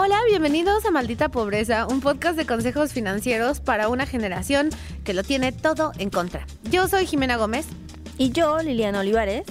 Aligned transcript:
Hola, 0.00 0.20
bienvenidos 0.28 0.84
a 0.84 0.92
Maldita 0.92 1.28
Pobreza, 1.28 1.84
un 1.88 2.00
podcast 2.00 2.36
de 2.36 2.46
consejos 2.46 2.92
financieros 2.92 3.58
para 3.58 3.88
una 3.88 4.06
generación 4.06 4.70
que 5.02 5.12
lo 5.12 5.24
tiene 5.24 5.50
todo 5.50 5.90
en 5.98 6.08
contra. 6.08 6.46
Yo 6.70 6.86
soy 6.86 7.04
Jimena 7.04 7.36
Gómez. 7.36 7.66
Y 8.16 8.30
yo, 8.30 8.58
Liliana 8.58 9.00
Olivares. 9.00 9.42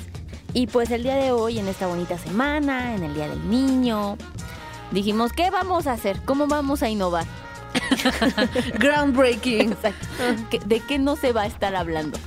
Y 0.54 0.68
pues 0.68 0.90
el 0.92 1.04
día 1.04 1.16
de 1.16 1.34
hoy, 1.34 1.60
en 1.60 1.68
esta 1.68 1.88
bonita 1.88 2.18
semana, 2.18 2.96
en 2.96 3.04
el 3.04 3.14
Día 3.14 3.28
del 3.28 3.50
Niño, 3.50 4.18
dijimos, 4.92 5.34
¿qué 5.34 5.50
vamos 5.50 5.86
a 5.86 5.92
hacer? 5.92 6.22
¿Cómo 6.24 6.48
vamos 6.48 6.82
a 6.82 6.88
innovar? 6.90 7.26
Groundbreaking. 8.80 9.74
Exacto. 9.74 10.08
¿Qué- 10.50 10.60
¿De 10.60 10.80
qué 10.80 10.98
no 10.98 11.18
se 11.18 11.34
va 11.34 11.42
a 11.42 11.48
estar 11.48 11.76
hablando? 11.76 12.18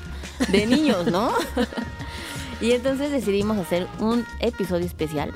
De 0.49 0.67
niños, 0.67 1.07
¿no? 1.07 1.33
y 2.61 2.73
entonces 2.73 3.11
decidimos 3.11 3.57
hacer 3.57 3.87
un 3.99 4.27
episodio 4.41 4.85
especial. 4.85 5.33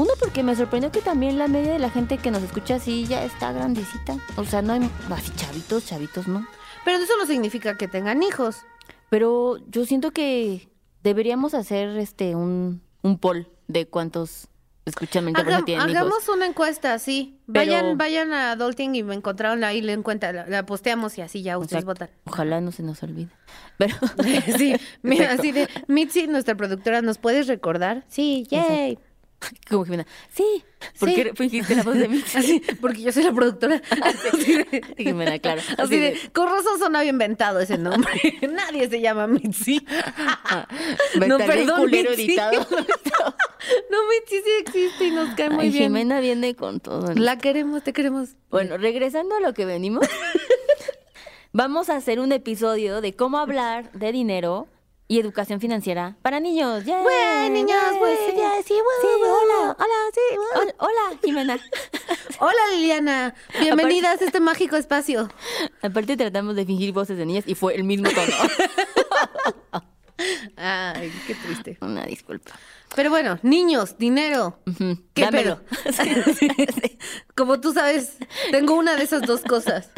Uno 0.00 0.12
porque 0.18 0.42
me 0.42 0.56
sorprendió 0.56 0.90
que 0.90 1.00
también 1.02 1.36
la 1.38 1.46
media 1.46 1.72
de 1.74 1.78
la 1.78 1.90
gente 1.90 2.16
que 2.16 2.30
nos 2.30 2.42
escucha 2.42 2.76
así 2.76 3.06
ya 3.06 3.22
está 3.22 3.52
grandecita. 3.52 4.16
O 4.36 4.44
sea, 4.44 4.62
no 4.62 4.72
hay 4.72 4.88
así 5.10 5.30
chavitos, 5.36 5.84
chavitos, 5.84 6.26
¿no? 6.26 6.46
Pero 6.84 6.96
eso 6.98 7.12
no 7.18 7.26
significa 7.26 7.76
que 7.76 7.86
tengan 7.86 8.22
hijos. 8.22 8.62
Pero 9.10 9.58
yo 9.68 9.84
siento 9.84 10.10
que 10.12 10.70
deberíamos 11.02 11.52
hacer 11.52 11.98
este 11.98 12.34
un, 12.34 12.80
un 13.02 13.18
poll 13.18 13.48
de 13.68 13.86
cuántos 13.86 14.46
escuchan 14.86 15.26
Hagam- 15.26 15.64
tienen 15.66 15.90
hijos. 15.90 15.96
hagamos 16.00 16.28
una 16.30 16.46
encuesta, 16.46 16.98
sí. 16.98 17.38
Pero- 17.52 17.70
Vayan, 17.72 17.98
vayan 17.98 18.32
a 18.32 18.52
Adulting 18.52 18.94
y 18.94 19.02
me 19.02 19.14
encontraron 19.14 19.62
ahí, 19.64 19.82
le 19.82 19.92
encuentra, 19.92 20.32
la, 20.32 20.46
la 20.46 20.64
posteamos 20.64 21.18
y 21.18 21.20
así 21.20 21.42
ya 21.42 21.58
ustedes 21.58 21.82
Exacto. 21.82 22.06
votan. 22.06 22.16
Ojalá 22.24 22.60
no 22.62 22.72
se 22.72 22.82
nos 22.82 23.02
olvide. 23.02 23.28
Pero 23.76 23.94
Sí, 24.58 24.74
mira, 25.02 25.32
así 25.38 25.52
de, 25.52 25.68
Mitzi, 25.88 26.26
nuestra 26.26 26.54
productora, 26.54 27.02
¿nos 27.02 27.18
puedes 27.18 27.46
recordar? 27.48 28.04
Sí, 28.08 28.46
yay. 28.50 28.98
como 29.70 29.84
Jimena, 29.84 30.06
sí, 30.34 30.62
¿por 30.98 31.08
Sí. 31.08 31.14
qué 31.14 31.32
fingiste 31.34 31.74
la 31.74 31.82
voz 31.82 31.96
de 31.96 32.08
mí? 32.08 32.22
Así, 32.34 32.62
porque 32.80 33.00
yo 33.02 33.12
soy 33.12 33.22
la 33.24 33.32
productora. 33.32 33.80
Así 34.32 34.54
de, 34.56 34.82
Jimena, 34.98 35.38
claro. 35.38 35.60
así 35.78 35.98
de, 35.98 36.18
con 36.32 36.46
razón 36.48 36.78
sonaba 36.78 37.04
inventado 37.04 37.60
ese 37.60 37.78
nombre. 37.78 38.12
Nadie 38.50 38.88
se 38.88 39.00
llama 39.00 39.26
Mitzi. 39.26 39.84
no, 41.18 41.26
No, 41.26 41.38
perdón, 41.38 41.46
perdón, 41.46 41.80
culero 41.80 42.10
Mitzi. 42.10 42.22
editado. 42.24 42.66
No, 43.90 43.98
Mitzi 44.08 44.36
sí 44.42 44.50
existe 44.60 45.04
y 45.06 45.10
nos 45.10 45.34
cae 45.34 45.50
muy 45.50 45.66
Ay, 45.66 45.70
bien. 45.70 45.82
Jimena 45.84 46.20
viene 46.20 46.54
con 46.54 46.80
todo. 46.80 47.12
La 47.14 47.38
queremos, 47.38 47.82
te 47.82 47.92
queremos. 47.92 48.30
Bueno, 48.50 48.76
regresando 48.78 49.36
a 49.36 49.40
lo 49.40 49.52
que 49.54 49.64
venimos, 49.66 50.06
vamos 51.52 51.88
a 51.90 51.96
hacer 51.96 52.20
un 52.20 52.32
episodio 52.32 53.00
de 53.00 53.14
cómo 53.14 53.38
hablar 53.38 53.90
de 53.92 54.12
dinero 54.12 54.68
y 55.10 55.18
educación 55.18 55.58
financiera 55.60 56.16
para 56.22 56.38
niños. 56.38 56.84
¡Yay! 56.84 57.02
Güey, 57.02 57.50
niños, 57.50 57.82
ya, 58.36 58.62
sí, 58.64 58.74
Sí, 58.74 59.08
hola, 59.20 59.76
hola, 59.76 59.96
sí. 60.14 60.36
Hola, 60.54 60.74
hola, 60.78 61.18
Jimena. 61.20 61.58
Hola, 62.38 62.60
Liliana. 62.72 63.34
Bienvenidas 63.58 64.22
a 64.22 64.24
este 64.24 64.38
mágico 64.38 64.76
espacio. 64.76 65.28
Aparte 65.82 66.16
tratamos 66.16 66.54
de 66.54 66.64
fingir 66.64 66.92
voces 66.92 67.18
de 67.18 67.26
niñas 67.26 67.44
y 67.48 67.56
fue 67.56 67.74
el 67.74 67.82
mismo 67.82 68.08
tono. 68.08 68.32
Ay, 70.56 71.12
qué 71.26 71.34
triste. 71.34 71.76
Una 71.80 72.06
disculpa. 72.06 72.52
Pero 72.94 73.10
bueno, 73.10 73.40
niños, 73.42 73.98
dinero. 73.98 74.60
¿Qué 75.12 75.22
dámelo. 75.22 75.60
pedo? 75.64 76.32
Sí. 76.38 76.48
Como 77.34 77.60
tú 77.60 77.72
sabes, 77.72 78.16
tengo 78.52 78.74
una 78.74 78.94
de 78.94 79.02
esas 79.02 79.22
dos 79.22 79.40
cosas. 79.40 79.90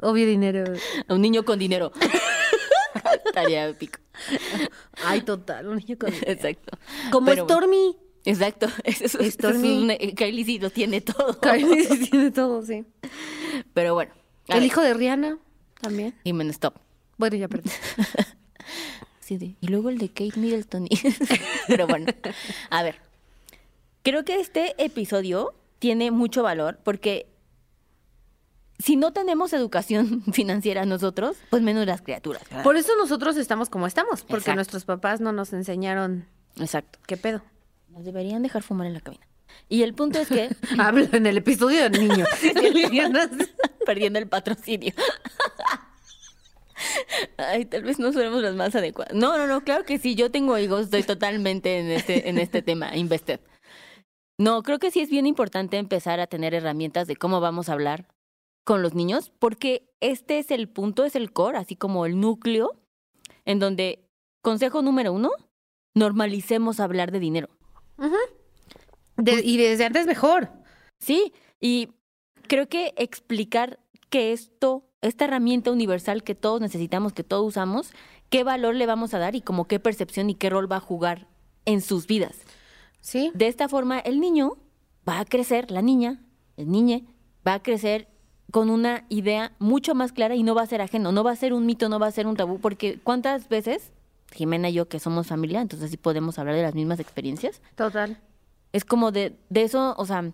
Obvio 0.00 0.26
dinero. 0.26 0.64
Un 1.08 1.20
niño 1.20 1.44
con 1.44 1.60
dinero. 1.60 1.92
Estaría 3.34 3.68
épico. 3.68 3.98
Ay, 5.04 5.22
total, 5.22 5.68
un 5.68 5.76
niño 5.78 5.96
con 5.98 6.12
Exacto. 6.26 6.78
Como 7.10 7.26
Pero 7.26 7.44
Stormy. 7.44 7.96
Exacto. 8.24 8.66
Eso, 8.84 9.04
es- 9.04 9.14
eso 9.14 9.18
es 9.20 9.34
Stormy. 9.34 9.82
un- 9.84 9.90
eh, 9.90 10.14
Kylie 10.14 10.44
sí 10.44 10.58
lo 10.58 10.70
tiene 10.70 11.00
todo. 11.00 11.40
Kylie 11.40 11.84
sí 11.84 12.10
tiene 12.10 12.30
todo, 12.30 12.62
sí. 12.64 12.84
Pero 13.74 13.94
bueno. 13.94 14.12
El 14.48 14.60
ver, 14.60 14.62
hijo 14.64 14.80
de 14.82 14.94
Rihanna 14.94 15.38
también. 15.80 16.14
Jimena, 16.24 16.50
stop. 16.50 16.74
Bueno, 17.16 17.36
ya 17.36 17.48
perdí. 17.48 17.70
Sí, 19.20 19.36
de- 19.38 19.54
y 19.60 19.68
luego 19.68 19.88
el 19.88 19.98
de 19.98 20.08
Kate 20.08 20.38
Middleton. 20.38 20.86
y- 20.90 20.98
Pero 21.68 21.86
bueno, 21.86 22.06
a 22.70 22.82
ver. 22.82 22.96
Creo 24.02 24.24
que 24.24 24.40
este 24.40 24.74
episodio 24.84 25.54
tiene 25.78 26.10
mucho 26.10 26.42
valor 26.42 26.78
porque 26.82 27.26
si 28.82 28.96
no 28.96 29.12
tenemos 29.12 29.52
educación 29.52 30.22
financiera 30.32 30.84
nosotros, 30.84 31.36
pues 31.50 31.62
menos 31.62 31.86
las 31.86 32.02
criaturas. 32.02 32.42
¿verdad? 32.48 32.64
Por 32.64 32.76
eso 32.76 32.92
nosotros 32.96 33.36
estamos 33.36 33.70
como 33.70 33.86
estamos, 33.86 34.22
porque 34.22 34.36
Exacto. 34.36 34.56
nuestros 34.56 34.84
papás 34.84 35.20
no 35.20 35.32
nos 35.32 35.52
enseñaron 35.52 36.26
Exacto. 36.58 36.98
qué 37.06 37.16
pedo. 37.16 37.42
Nos 37.88 38.04
deberían 38.04 38.42
dejar 38.42 38.62
fumar 38.62 38.86
en 38.86 38.94
la 38.94 39.00
cabina. 39.00 39.26
Y 39.68 39.82
el 39.82 39.94
punto 39.94 40.18
es 40.18 40.28
que, 40.28 40.48
Habla 40.78 41.08
en 41.12 41.26
el 41.26 41.36
episodio 41.36 41.88
del 41.88 42.08
niño. 42.08 42.24
Perdiendo 43.86 44.18
el 44.18 44.28
patrocinio. 44.28 44.92
Ay, 47.36 47.66
tal 47.66 47.82
vez 47.84 47.98
no 47.98 48.12
somos 48.12 48.42
las 48.42 48.54
más 48.54 48.74
adecuadas. 48.74 49.14
No, 49.14 49.36
no, 49.36 49.46
no, 49.46 49.62
claro 49.62 49.84
que 49.84 49.98
sí, 49.98 50.14
yo 50.14 50.30
tengo 50.30 50.58
hijos, 50.58 50.84
estoy 50.84 51.02
totalmente 51.02 51.78
en 51.78 51.90
este, 51.90 52.28
en 52.28 52.38
este 52.38 52.62
tema, 52.62 52.96
invested. 52.96 53.40
No, 54.38 54.62
creo 54.62 54.78
que 54.78 54.90
sí 54.90 55.00
es 55.00 55.10
bien 55.10 55.26
importante 55.26 55.76
empezar 55.76 56.18
a 56.18 56.26
tener 56.26 56.54
herramientas 56.54 57.06
de 57.06 57.14
cómo 57.16 57.40
vamos 57.40 57.68
a 57.68 57.74
hablar 57.74 58.08
con 58.64 58.82
los 58.82 58.94
niños, 58.94 59.32
porque 59.38 59.90
este 60.00 60.38
es 60.38 60.50
el 60.50 60.68
punto, 60.68 61.04
es 61.04 61.16
el 61.16 61.32
core, 61.32 61.58
así 61.58 61.76
como 61.76 62.06
el 62.06 62.20
núcleo, 62.20 62.72
en 63.44 63.58
donde, 63.58 64.08
consejo 64.40 64.82
número 64.82 65.12
uno, 65.12 65.30
normalicemos 65.94 66.80
hablar 66.80 67.10
de 67.12 67.18
dinero. 67.20 67.48
De- 69.16 69.42
y 69.44 69.56
desde 69.56 69.84
antes 69.84 70.06
mejor. 70.06 70.50
Sí, 70.98 71.32
y 71.60 71.88
creo 72.48 72.68
que 72.68 72.94
explicar 72.96 73.80
que 74.10 74.32
esto, 74.32 74.88
esta 75.00 75.24
herramienta 75.24 75.70
universal 75.70 76.22
que 76.22 76.34
todos 76.34 76.60
necesitamos, 76.60 77.12
que 77.12 77.24
todos 77.24 77.46
usamos, 77.46 77.92
qué 78.30 78.44
valor 78.44 78.74
le 78.74 78.86
vamos 78.86 79.14
a 79.14 79.18
dar 79.18 79.34
y 79.34 79.40
como 79.42 79.66
qué 79.66 79.80
percepción 79.80 80.30
y 80.30 80.34
qué 80.34 80.50
rol 80.50 80.70
va 80.70 80.76
a 80.76 80.80
jugar 80.80 81.28
en 81.64 81.80
sus 81.80 82.06
vidas. 82.06 82.40
Sí. 83.00 83.30
De 83.34 83.48
esta 83.48 83.68
forma, 83.68 83.98
el 83.98 84.20
niño 84.20 84.58
va 85.08 85.18
a 85.20 85.24
crecer, 85.24 85.70
la 85.70 85.82
niña, 85.82 86.22
el 86.56 86.70
niñe, 86.70 87.04
va 87.46 87.54
a 87.54 87.62
crecer 87.62 88.08
con 88.52 88.70
una 88.70 89.04
idea 89.08 89.50
mucho 89.58 89.96
más 89.96 90.12
clara 90.12 90.36
y 90.36 90.42
no 90.44 90.54
va 90.54 90.62
a 90.62 90.66
ser 90.66 90.82
ajeno, 90.82 91.10
no 91.10 91.24
va 91.24 91.32
a 91.32 91.36
ser 91.36 91.54
un 91.54 91.66
mito, 91.66 91.88
no 91.88 91.98
va 91.98 92.06
a 92.06 92.12
ser 92.12 92.26
un 92.26 92.36
tabú, 92.36 92.60
porque 92.60 93.00
¿cuántas 93.02 93.48
veces, 93.48 93.90
Jimena 94.30 94.68
y 94.68 94.74
yo 94.74 94.88
que 94.88 95.00
somos 95.00 95.26
familia, 95.26 95.62
entonces 95.62 95.90
sí 95.90 95.96
podemos 95.96 96.38
hablar 96.38 96.54
de 96.54 96.62
las 96.62 96.74
mismas 96.74 97.00
experiencias? 97.00 97.62
Total. 97.74 98.20
Es 98.72 98.84
como 98.84 99.10
de, 99.10 99.36
de 99.48 99.62
eso, 99.62 99.94
o 99.96 100.04
sea, 100.04 100.32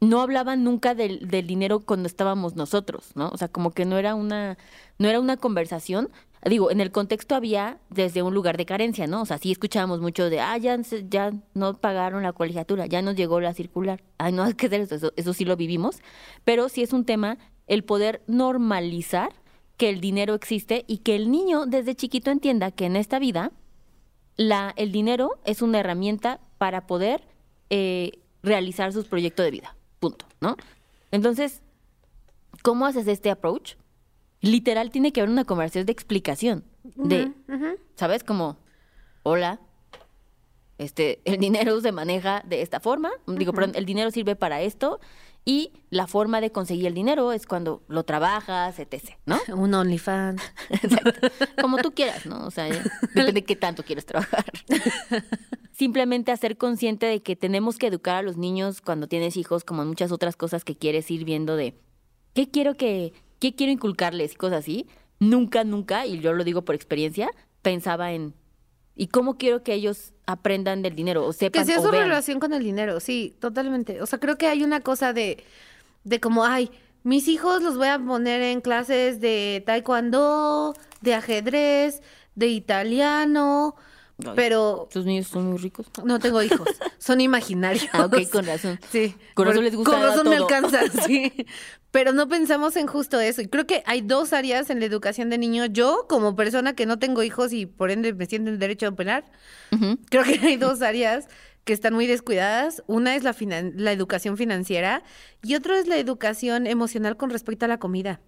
no 0.00 0.22
hablaban 0.22 0.64
nunca 0.64 0.94
del, 0.94 1.28
del 1.28 1.46
dinero 1.46 1.80
cuando 1.80 2.06
estábamos 2.06 2.56
nosotros, 2.56 3.10
¿no? 3.14 3.28
O 3.28 3.36
sea, 3.36 3.48
como 3.48 3.70
que 3.70 3.84
no 3.84 3.98
era 3.98 4.14
una, 4.14 4.56
no 4.98 5.08
era 5.08 5.20
una 5.20 5.36
conversación. 5.36 6.08
Digo, 6.44 6.70
en 6.70 6.80
el 6.80 6.90
contexto 6.90 7.34
había 7.34 7.78
desde 7.90 8.22
un 8.22 8.32
lugar 8.32 8.56
de 8.56 8.64
carencia, 8.64 9.06
¿no? 9.06 9.22
O 9.22 9.26
sea, 9.26 9.36
sí 9.36 9.52
escuchábamos 9.52 10.00
mucho 10.00 10.30
de, 10.30 10.40
ah, 10.40 10.56
ya, 10.56 10.78
ya 11.08 11.32
no 11.52 11.74
pagaron 11.74 12.22
la 12.22 12.32
colegiatura, 12.32 12.86
ya 12.86 13.02
nos 13.02 13.14
llegó 13.14 13.40
la 13.40 13.52
circular. 13.52 14.02
Ay, 14.16 14.32
no 14.32 14.42
hay 14.44 14.54
que 14.54 14.66
hacer 14.66 14.80
eso, 14.80 14.94
eso, 14.94 15.12
eso 15.16 15.34
sí 15.34 15.44
lo 15.44 15.56
vivimos. 15.56 16.00
Pero 16.44 16.68
sí 16.68 16.82
es 16.82 16.92
un 16.92 17.04
tema 17.04 17.36
el 17.66 17.84
poder 17.84 18.22
normalizar 18.26 19.32
que 19.76 19.90
el 19.90 20.00
dinero 20.00 20.34
existe 20.34 20.84
y 20.86 20.98
que 20.98 21.16
el 21.16 21.30
niño 21.30 21.66
desde 21.66 21.94
chiquito 21.94 22.30
entienda 22.30 22.70
que 22.70 22.86
en 22.86 22.96
esta 22.96 23.18
vida 23.18 23.52
la, 24.36 24.72
el 24.76 24.92
dinero 24.92 25.38
es 25.44 25.62
una 25.62 25.80
herramienta 25.80 26.40
para 26.58 26.86
poder 26.86 27.22
eh, 27.68 28.12
realizar 28.42 28.92
sus 28.92 29.06
proyectos 29.06 29.44
de 29.44 29.50
vida. 29.50 29.76
Punto, 29.98 30.26
¿no? 30.40 30.56
Entonces, 31.10 31.62
¿cómo 32.62 32.86
haces 32.86 33.06
este 33.06 33.30
approach? 33.30 33.74
Literal 34.40 34.90
tiene 34.90 35.12
que 35.12 35.20
haber 35.20 35.30
una 35.30 35.44
conversación 35.44 35.86
de 35.86 35.92
explicación. 35.92 36.64
De, 36.96 37.32
¿sabes? 37.96 38.24
Como, 38.24 38.56
hola, 39.22 39.60
este, 40.78 41.20
el 41.26 41.36
dinero 41.36 41.78
se 41.82 41.92
maneja 41.92 42.42
de 42.46 42.62
esta 42.62 42.80
forma. 42.80 43.10
Digo, 43.26 43.52
perdón, 43.52 43.72
el 43.74 43.84
dinero 43.84 44.10
sirve 44.10 44.34
para 44.34 44.62
esto. 44.62 44.98
Y 45.44 45.72
la 45.90 46.06
forma 46.06 46.40
de 46.40 46.52
conseguir 46.52 46.86
el 46.86 46.94
dinero 46.94 47.32
es 47.32 47.46
cuando 47.46 47.82
lo 47.88 48.04
trabajas, 48.04 48.78
etc., 48.78 49.16
¿no? 49.26 49.38
Un 49.54 49.74
OnlyFans. 49.74 50.42
Exacto. 50.70 51.12
Como 51.60 51.78
tú 51.78 51.92
quieras, 51.92 52.26
¿no? 52.26 52.46
O 52.46 52.50
sea, 52.50 52.64
depende 53.14 53.32
de 53.32 53.44
qué 53.44 53.56
tanto 53.56 53.82
quieres 53.82 54.06
trabajar. 54.06 54.44
Simplemente 55.72 56.32
hacer 56.32 56.56
consciente 56.56 57.06
de 57.06 57.22
que 57.22 57.36
tenemos 57.36 57.78
que 57.78 57.86
educar 57.86 58.16
a 58.16 58.22
los 58.22 58.36
niños 58.36 58.80
cuando 58.80 59.06
tienes 59.06 59.36
hijos, 59.36 59.64
como 59.64 59.82
en 59.82 59.88
muchas 59.88 60.12
otras 60.12 60.36
cosas 60.36 60.64
que 60.64 60.76
quieres 60.76 61.10
ir 61.10 61.24
viendo 61.24 61.56
de 61.56 61.74
qué 62.34 62.50
quiero 62.50 62.76
que, 62.76 63.12
qué 63.40 63.54
quiero 63.54 63.72
inculcarles 63.72 64.32
y 64.32 64.36
cosas 64.36 64.60
así. 64.60 64.86
Nunca, 65.18 65.64
nunca, 65.64 66.06
y 66.06 66.20
yo 66.20 66.32
lo 66.32 66.44
digo 66.44 66.62
por 66.64 66.74
experiencia, 66.76 67.30
pensaba 67.62 68.12
en 68.12 68.34
y 68.96 69.06
cómo 69.08 69.36
quiero 69.38 69.62
que 69.62 69.72
ellos 69.74 70.12
aprendan 70.26 70.82
del 70.82 70.94
dinero 70.94 71.26
o 71.26 71.32
sepan 71.32 71.62
Que 71.62 71.66
sea 71.72 71.80
o 71.80 71.82
su 71.84 71.90
vean. 71.90 72.04
relación 72.04 72.38
con 72.38 72.52
el 72.52 72.62
dinero, 72.62 73.00
sí, 73.00 73.34
totalmente. 73.40 74.02
O 74.02 74.06
sea, 74.06 74.18
creo 74.20 74.36
que 74.36 74.46
hay 74.46 74.62
una 74.62 74.80
cosa 74.80 75.12
de, 75.12 75.42
de 76.04 76.20
como, 76.20 76.44
ay, 76.44 76.70
mis 77.02 77.26
hijos 77.28 77.62
los 77.62 77.76
voy 77.78 77.88
a 77.88 77.98
poner 77.98 78.42
en 78.42 78.60
clases 78.60 79.20
de 79.20 79.62
taekwondo, 79.64 80.74
de 81.00 81.14
ajedrez, 81.14 82.02
de 82.34 82.48
italiano, 82.48 83.74
Ay, 84.22 84.32
Pero 84.36 84.86
Sus 84.92 85.06
niños 85.06 85.28
son 85.28 85.46
muy 85.46 85.56
ricos. 85.56 85.86
no 86.04 86.18
tengo 86.18 86.42
hijos, 86.42 86.68
son 86.98 87.22
imaginarios. 87.22 87.86
Ah, 87.94 88.04
ok, 88.04 88.28
con 88.30 88.44
razón. 88.44 88.78
Sí. 88.90 89.14
Con 89.32 89.46
razón 89.46 89.64
les 89.64 89.74
gusta 89.74 89.92
Con 89.92 90.02
razón 90.02 90.28
me 90.28 90.36
todo. 90.36 90.46
alcanza, 90.46 90.80
sí. 91.06 91.32
Pero 91.90 92.12
no 92.12 92.28
pensamos 92.28 92.76
en 92.76 92.86
justo 92.86 93.18
eso. 93.20 93.42
Y 93.42 93.48
creo 93.48 93.66
que 93.66 93.82
hay 93.86 94.00
dos 94.00 94.32
áreas 94.32 94.70
en 94.70 94.78
la 94.80 94.86
educación 94.86 95.28
de 95.28 95.38
niños. 95.38 95.68
Yo, 95.72 96.06
como 96.08 96.36
persona 96.36 96.74
que 96.74 96.86
no 96.86 96.98
tengo 96.98 97.22
hijos 97.22 97.52
y 97.52 97.66
por 97.66 97.90
ende 97.90 98.14
me 98.14 98.26
siento 98.26 98.50
en 98.50 98.58
derecho 98.58 98.86
a 98.86 98.90
opinar, 98.90 99.24
creo 100.10 100.22
que 100.24 100.38
hay 100.42 100.56
dos 100.56 100.82
áreas 100.82 101.28
que 101.64 101.72
están 101.72 101.94
muy 101.94 102.06
descuidadas. 102.06 102.82
Una 102.86 103.16
es 103.16 103.24
la, 103.24 103.34
educación 103.92 104.36
financiera 104.36 105.02
y 105.42 105.56
otro 105.56 105.74
es 105.74 105.88
la 105.88 105.98
educación 105.98 106.66
emocional 106.66 107.16
con 107.16 107.30
respecto 107.30 107.64
a 107.64 107.68
la 107.68 107.78
comida. 107.78 108.20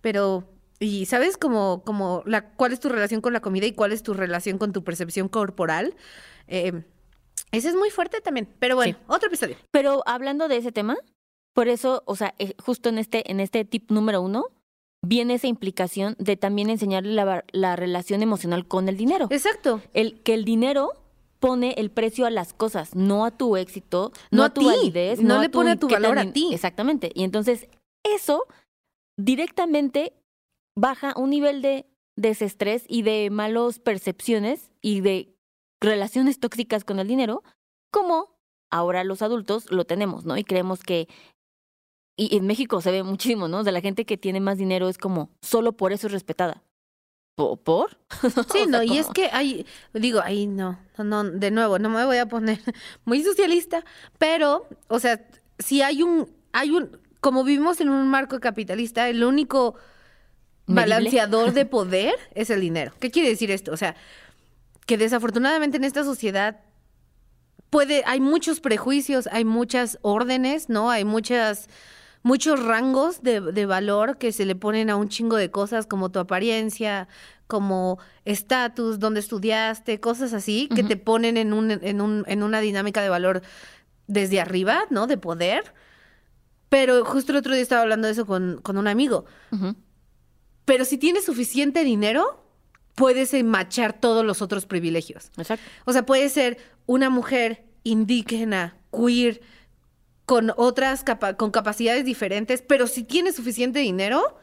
Pero, 0.00 0.48
¿y 0.78 1.06
sabes 1.06 1.36
cómo, 1.36 1.82
cómo 1.84 2.22
la, 2.24 2.50
cuál 2.50 2.72
es 2.72 2.80
tu 2.80 2.88
relación 2.88 3.20
con 3.20 3.32
la 3.32 3.40
comida 3.40 3.66
y 3.66 3.72
cuál 3.72 3.92
es 3.92 4.02
tu 4.02 4.14
relación 4.14 4.58
con 4.58 4.72
tu 4.72 4.84
percepción 4.84 5.28
corporal? 5.28 5.94
Eh, 6.46 6.84
ese 7.50 7.68
es 7.68 7.74
muy 7.74 7.90
fuerte 7.90 8.20
también. 8.20 8.48
Pero 8.58 8.76
bueno, 8.76 8.96
Sí. 8.96 9.04
otro 9.08 9.28
episodio. 9.28 9.56
Pero 9.70 10.02
hablando 10.06 10.48
de 10.48 10.58
ese 10.58 10.72
tema, 10.72 10.96
por 11.58 11.66
eso, 11.66 12.04
o 12.06 12.14
sea, 12.14 12.36
eh, 12.38 12.54
justo 12.62 12.88
en 12.88 12.98
este, 12.98 13.28
en 13.32 13.40
este 13.40 13.64
tip 13.64 13.90
número 13.90 14.22
uno, 14.22 14.44
viene 15.04 15.34
esa 15.34 15.48
implicación 15.48 16.14
de 16.20 16.36
también 16.36 16.70
enseñarle 16.70 17.12
la, 17.12 17.44
la 17.50 17.74
relación 17.74 18.22
emocional 18.22 18.68
con 18.68 18.88
el 18.88 18.96
dinero. 18.96 19.26
Exacto. 19.32 19.82
El, 19.92 20.22
que 20.22 20.34
el 20.34 20.44
dinero 20.44 20.92
pone 21.40 21.74
el 21.78 21.90
precio 21.90 22.26
a 22.26 22.30
las 22.30 22.52
cosas, 22.52 22.94
no 22.94 23.24
a 23.24 23.32
tu 23.32 23.56
éxito, 23.56 24.12
no, 24.30 24.38
No 24.38 24.44
a 24.44 24.54
tu 24.54 24.60
ti, 24.60 24.66
validez, 24.68 25.20
no 25.20 25.34
no, 25.34 25.42
le 25.42 25.48
tu, 25.48 25.58
pone 25.58 25.72
a 25.72 25.76
tu 25.76 25.88
valor 25.88 26.20
a 26.20 26.32
ti. 26.32 26.50
Exactamente. 26.52 27.10
Y 27.12 27.24
entonces 27.24 27.66
eso 28.04 28.44
directamente 29.16 30.12
baja 30.76 31.12
un 31.16 31.30
nivel 31.30 31.60
de 31.60 31.86
desestrés 32.14 32.84
y 32.86 33.02
de 33.02 33.30
malos 33.30 33.80
percepciones 33.80 34.70
y 34.80 35.00
de 35.00 35.34
relaciones 35.80 36.38
tóxicas 36.38 36.84
con 36.84 37.00
el 37.00 37.08
dinero, 37.08 37.42
como 37.90 38.38
ahora 38.70 39.02
los 39.02 39.22
adultos 39.22 39.72
lo 39.72 39.86
tenemos, 39.86 40.24
¿no? 40.24 40.36
Y 40.36 40.44
creemos 40.44 40.84
que 40.84 41.08
y 42.18 42.36
en 42.36 42.46
México 42.46 42.80
se 42.82 42.90
ve 42.90 43.02
muchísimo, 43.02 43.48
¿no? 43.48 43.64
De 43.64 43.72
la 43.72 43.80
gente 43.80 44.04
que 44.04 44.18
tiene 44.18 44.40
más 44.40 44.58
dinero 44.58 44.88
es 44.88 44.98
como 44.98 45.30
solo 45.40 45.72
por 45.72 45.92
eso 45.92 46.08
es 46.08 46.12
respetada. 46.12 46.62
¿Po- 47.36 47.56
¿Por? 47.56 47.96
Sí, 48.52 48.62
O 48.64 48.66
no, 48.66 48.78
sea, 48.78 48.84
y 48.84 48.98
es 48.98 49.06
que 49.06 49.30
hay, 49.32 49.64
digo, 49.94 50.20
ahí 50.22 50.46
no, 50.48 50.78
no, 50.98 51.22
de 51.24 51.50
nuevo, 51.52 51.78
no 51.78 51.88
me 51.88 52.04
voy 52.04 52.16
a 52.18 52.26
poner 52.26 52.60
muy 53.04 53.22
socialista, 53.22 53.84
pero, 54.18 54.66
o 54.88 54.98
sea, 54.98 55.24
si 55.58 55.80
hay 55.80 56.02
un, 56.02 56.28
hay 56.52 56.70
un, 56.70 56.98
como 57.20 57.44
vivimos 57.44 57.80
en 57.80 57.88
un 57.88 58.08
marco 58.08 58.40
capitalista, 58.40 59.08
el 59.08 59.22
único 59.24 59.76
balanceador 60.66 61.52
de 61.52 61.64
poder 61.76 62.14
es 62.34 62.50
el 62.50 62.60
dinero. 62.60 62.92
¿Qué 63.00 63.10
quiere 63.10 63.28
decir 63.28 63.50
esto? 63.50 63.72
O 63.72 63.76
sea, 63.76 63.94
que 64.86 64.98
desafortunadamente 64.98 65.76
en 65.76 65.84
esta 65.84 66.04
sociedad 66.04 66.60
puede, 67.70 68.02
hay 68.06 68.20
muchos 68.20 68.60
prejuicios, 68.60 69.28
hay 69.30 69.44
muchas 69.44 69.98
órdenes, 70.02 70.68
¿no? 70.68 70.90
Hay 70.90 71.04
muchas, 71.04 71.68
muchos 72.22 72.62
rangos 72.62 73.22
de, 73.22 73.40
de 73.40 73.66
valor 73.66 74.18
que 74.18 74.32
se 74.32 74.44
le 74.44 74.54
ponen 74.54 74.90
a 74.90 74.96
un 74.96 75.08
chingo 75.08 75.36
de 75.36 75.50
cosas 75.50 75.86
como 75.86 76.10
tu 76.10 76.18
apariencia, 76.18 77.08
como 77.46 77.98
estatus, 78.24 78.98
dónde 78.98 79.20
estudiaste, 79.20 80.00
cosas 80.00 80.34
así, 80.34 80.68
que 80.74 80.84
te 80.84 80.96
ponen 80.96 81.36
en, 81.36 81.52
un, 81.52 81.70
en, 81.70 82.00
un, 82.00 82.24
en 82.26 82.42
una 82.42 82.60
dinámica 82.60 83.00
de 83.00 83.08
valor 83.08 83.42
desde 84.06 84.40
arriba, 84.40 84.84
¿no? 84.90 85.06
De 85.06 85.16
poder. 85.16 85.72
Pero 86.68 87.04
justo 87.04 87.32
el 87.32 87.38
otro 87.38 87.54
día 87.54 87.62
estaba 87.62 87.82
hablando 87.82 88.06
de 88.06 88.12
eso 88.12 88.26
con, 88.26 88.60
con 88.62 88.76
un 88.76 88.86
amigo. 88.86 89.24
Pero 90.66 90.84
si 90.84 90.98
tienes 90.98 91.24
suficiente 91.24 91.82
dinero, 91.82 92.44
puedes 92.94 93.32
eh, 93.32 93.42
machar 93.42 93.98
todos 93.98 94.24
los 94.24 94.42
otros 94.42 94.66
privilegios. 94.66 95.30
Exacto. 95.38 95.64
O 95.86 95.92
sea, 95.94 96.04
puede 96.04 96.28
ser 96.28 96.58
una 96.84 97.08
mujer 97.08 97.64
indígena, 97.84 98.76
queer, 98.92 99.40
con 100.28 100.52
otras 100.56 101.02
capa- 101.02 101.34
con 101.34 101.50
capacidades 101.50 102.04
diferentes, 102.04 102.62
pero 102.62 102.86
si 102.86 103.02
tienes 103.02 103.34
suficiente 103.34 103.80
dinero, 103.80 104.38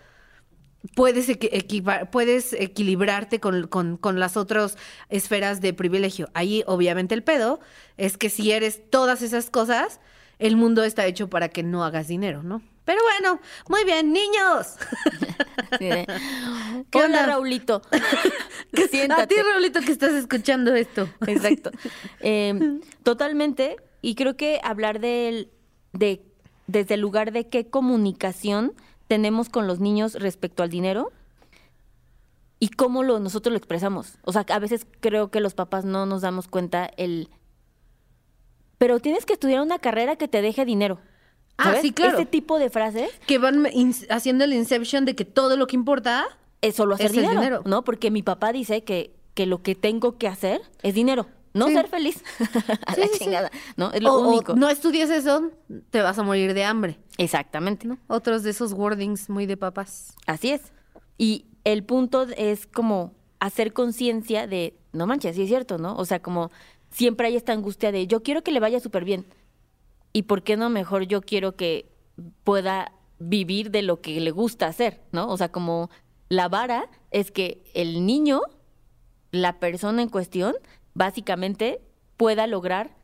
puedes, 0.96 1.30
equi- 1.30 2.10
puedes 2.10 2.54
equilibrarte 2.54 3.40
con, 3.40 3.68
con- 3.68 3.96
con 3.98 4.20
las 4.20 4.36
otras 4.36 4.78
esferas 5.10 5.62
de 5.62 5.74
privilegio. 5.74 6.28
Ahí, 6.34 6.64
obviamente, 6.68 7.16
el 7.16 7.24
pedo 7.24 7.60
es 7.98 8.18
que 8.18 8.30
si 8.30 8.52
eres 8.52 8.82
todas 8.90 9.22
esas 9.22 9.50
cosas, 9.50 10.00
el 10.40 10.58
mundo 10.58 10.84
está 10.84 11.06
hecho 11.06 11.30
para 11.30 11.50
que 11.50 11.64
no 11.64 11.86
hagas 11.86 12.08
dinero, 12.08 12.44
¿no? 12.44 12.62
Pero 12.84 13.00
bueno, 13.04 13.40
muy 13.70 13.84
bien, 13.86 14.12
niños. 14.12 14.76
Sí, 15.80 15.86
de, 15.86 16.06
¿Qué 16.92 16.98
Hola, 17.00 17.06
onda? 17.06 17.26
Raulito. 17.28 17.82
A 17.92 18.76
ti, 18.76 18.88
Siéntate. 18.90 19.36
Raulito, 19.44 19.82
que 19.82 19.92
estás 19.92 20.14
escuchando 20.14 20.74
esto. 20.76 21.10
Exacto. 21.28 21.72
Eh, 22.20 22.80
totalmente. 23.04 23.78
Y 24.02 24.16
creo 24.16 24.38
que 24.38 24.60
hablar 24.64 25.00
del, 25.00 25.50
de, 25.98 26.22
desde 26.68 26.96
el 26.96 27.02
lugar 27.02 27.32
de 27.32 27.48
qué 27.48 27.68
comunicación 27.68 28.74
tenemos 29.08 29.50
con 29.50 29.68
los 29.68 29.80
niños 29.80 30.14
respecto 30.16 30.64
al 30.64 30.70
dinero 30.70 31.12
y 32.60 32.70
cómo 32.70 33.04
lo, 33.04 33.20
nosotros 33.20 33.52
lo 33.52 33.58
expresamos. 33.58 34.18
O 34.24 34.32
sea, 34.32 34.46
a 34.50 34.60
veces 34.60 34.88
creo 35.00 35.30
que 35.30 35.40
los 35.40 35.54
papás 35.54 35.86
no 35.86 36.06
nos 36.06 36.22
damos 36.22 36.48
cuenta 36.48 36.90
el... 36.98 37.30
Pero 38.78 39.00
tienes 39.00 39.26
que 39.26 39.34
estudiar 39.34 39.62
una 39.62 39.80
carrera 39.80 40.16
que 40.16 40.28
te 40.28 40.42
deje 40.42 40.66
dinero. 40.66 41.00
Ah, 41.58 41.66
¿sabes? 41.66 41.82
sí, 41.82 41.92
claro. 41.92 42.18
Ese 42.18 42.26
tipo 42.26 42.60
de 42.60 42.70
frases 42.70 43.10
Que 43.28 43.38
van 43.38 43.66
haciendo 44.10 44.44
el 44.44 44.54
inception 44.54 45.06
de 45.06 45.16
que 45.16 45.24
todo 45.24 45.56
lo 45.56 45.68
que 45.68 45.78
importa 45.78 46.26
es 46.62 46.76
solo 46.76 46.96
hacer 46.96 47.08
Es 47.08 47.12
el 47.14 47.22
dinero, 47.22 47.40
dinero. 47.40 47.62
¿no? 47.66 47.84
Porque 47.84 48.12
mi 48.12 48.24
papá 48.24 48.52
dice 48.52 48.84
que, 48.84 49.16
que 49.34 49.46
lo 49.46 49.62
que 49.62 49.76
tengo 49.76 50.18
que 50.18 50.28
hacer 50.28 50.62
es 50.82 50.94
dinero, 50.94 51.28
no 51.56 51.68
Sí. 51.68 51.74
ser 51.74 51.88
feliz. 51.88 52.24
A 52.86 52.94
Sí, 52.94 53.02
la 53.02 53.08
chingada, 53.18 53.52
¿no? 53.78 53.92
Es 53.92 54.02
lo 54.04 54.14
o, 54.14 54.18
o 54.26 54.30
único. 54.30 54.56
no 54.56 54.70
estudias 54.70 55.10
eso, 55.10 55.50
te 55.90 56.02
vas 56.02 56.20
a 56.20 56.24
morir 56.24 56.54
de 56.54 56.64
hambre. 56.64 57.00
Exactamente. 57.18 57.88
¿no? 57.88 57.98
Otros 58.08 58.44
de 58.44 58.52
esos 58.52 58.74
wordings 58.74 59.30
muy 59.30 59.46
de 59.48 59.58
papás. 59.58 60.14
Así 60.28 60.52
es. 60.52 60.62
Y 61.18 61.46
el 61.64 61.84
punto 61.84 62.28
es 62.38 62.68
como 62.68 63.14
hacer 63.40 63.74
conciencia 63.74 64.46
de, 64.48 64.78
no 64.94 65.08
manches, 65.08 65.36
sí 65.36 65.42
es 65.44 65.48
cierto, 65.48 65.78
¿no? 65.78 65.96
O 65.98 66.06
sea, 66.06 66.22
como 66.22 66.52
siempre 66.92 67.28
hay 67.28 67.36
esta 67.36 67.54
angustia 67.54 67.92
de 67.92 68.06
yo 68.08 68.22
quiero 68.22 68.44
que 68.44 68.52
le 68.52 68.60
vaya 68.60 68.80
súper 68.80 69.04
bien. 69.04 69.26
¿Y 70.14 70.24
por 70.24 70.44
qué 70.44 70.56
no 70.58 70.70
mejor 70.70 71.04
yo 71.04 71.22
quiero 71.22 71.56
que 71.56 71.90
pueda 72.44 72.92
vivir 73.20 73.72
de 73.72 73.82
lo 73.82 74.02
que 74.02 74.20
le 74.22 74.32
gusta 74.32 74.68
hacer, 74.68 75.02
¿no? 75.12 75.28
O 75.30 75.38
sea, 75.38 75.50
como 75.52 75.90
la 76.30 76.48
vara 76.50 76.90
es 77.12 77.32
que 77.32 77.64
el 77.74 78.06
niño, 78.06 78.42
la 79.32 79.60
persona 79.60 80.02
en 80.02 80.10
cuestión, 80.10 80.56
básicamente 80.96 81.82
pueda 82.18 82.48
lograr 82.48 82.96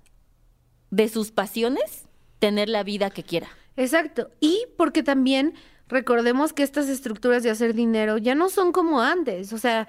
de 0.90 1.08
sus 1.08 1.32
pasiones 1.32 2.08
tener 2.40 2.68
la 2.70 2.84
vida 2.84 3.12
que 3.12 3.24
quiera. 3.24 3.50
Exacto. 3.78 4.32
Y 4.40 4.66
porque 4.78 5.04
también 5.04 5.54
recordemos 5.88 6.54
que 6.54 6.64
estas 6.64 6.90
estructuras 6.90 7.44
de 7.44 7.52
hacer 7.52 7.76
dinero 7.76 8.18
ya 8.18 8.34
no 8.34 8.50
son 8.50 8.72
como 8.72 9.02
antes. 9.02 9.54
O 9.54 9.60
sea, 9.60 9.88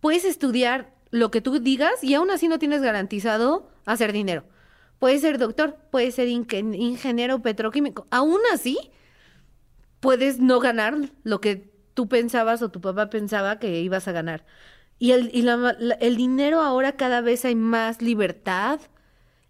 puedes 0.00 0.24
estudiar 0.24 0.94
lo 1.10 1.30
que 1.30 1.40
tú 1.40 1.58
digas 1.58 2.02
y 2.02 2.14
aún 2.14 2.30
así 2.30 2.48
no 2.48 2.58
tienes 2.58 2.82
garantizado 2.82 3.68
hacer 3.84 4.12
dinero. 4.12 4.44
Puedes 4.98 5.20
ser 5.22 5.38
doctor, 5.38 5.76
puedes 5.90 6.14
ser 6.14 6.28
ingeniero 6.28 7.42
petroquímico. 7.42 8.06
Aún 8.10 8.40
así, 8.52 8.78
puedes 10.00 10.38
no 10.38 10.60
ganar 10.60 10.96
lo 11.22 11.40
que 11.40 11.70
tú 11.94 12.08
pensabas 12.08 12.62
o 12.62 12.70
tu 12.70 12.80
papá 12.80 13.10
pensaba 13.10 13.58
que 13.58 13.80
ibas 13.80 14.08
a 14.08 14.12
ganar. 14.12 14.44
Y 15.00 15.10
el, 15.12 15.30
y 15.34 15.42
la- 15.42 15.56
la- 15.56 15.94
el 15.94 16.16
dinero 16.16 16.60
ahora 16.60 16.92
cada 16.92 17.20
vez 17.22 17.44
hay 17.44 17.56
más 17.56 18.00
libertad 18.02 18.80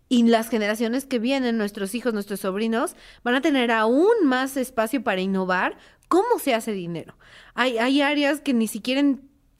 y 0.09 0.23
las 0.25 0.49
generaciones 0.49 1.04
que 1.04 1.19
vienen, 1.19 1.59
nuestros 1.59 1.95
hijos, 1.95 2.14
nuestros 2.14 2.40
sobrinos, 2.40 2.97
van 3.23 3.35
a 3.35 3.42
tener 3.42 3.71
aún 3.71 4.11
más 4.25 4.57
espacio 4.57 5.04
para 5.04 5.21
innovar 5.21 5.76
cómo 6.09 6.38
se 6.40 6.54
hace 6.54 6.73
dinero. 6.73 7.16
Hay, 7.54 7.76
hay 7.78 8.00
áreas 8.00 8.40
que 8.40 8.54
ni 8.54 8.66
siquiera 8.69 9.02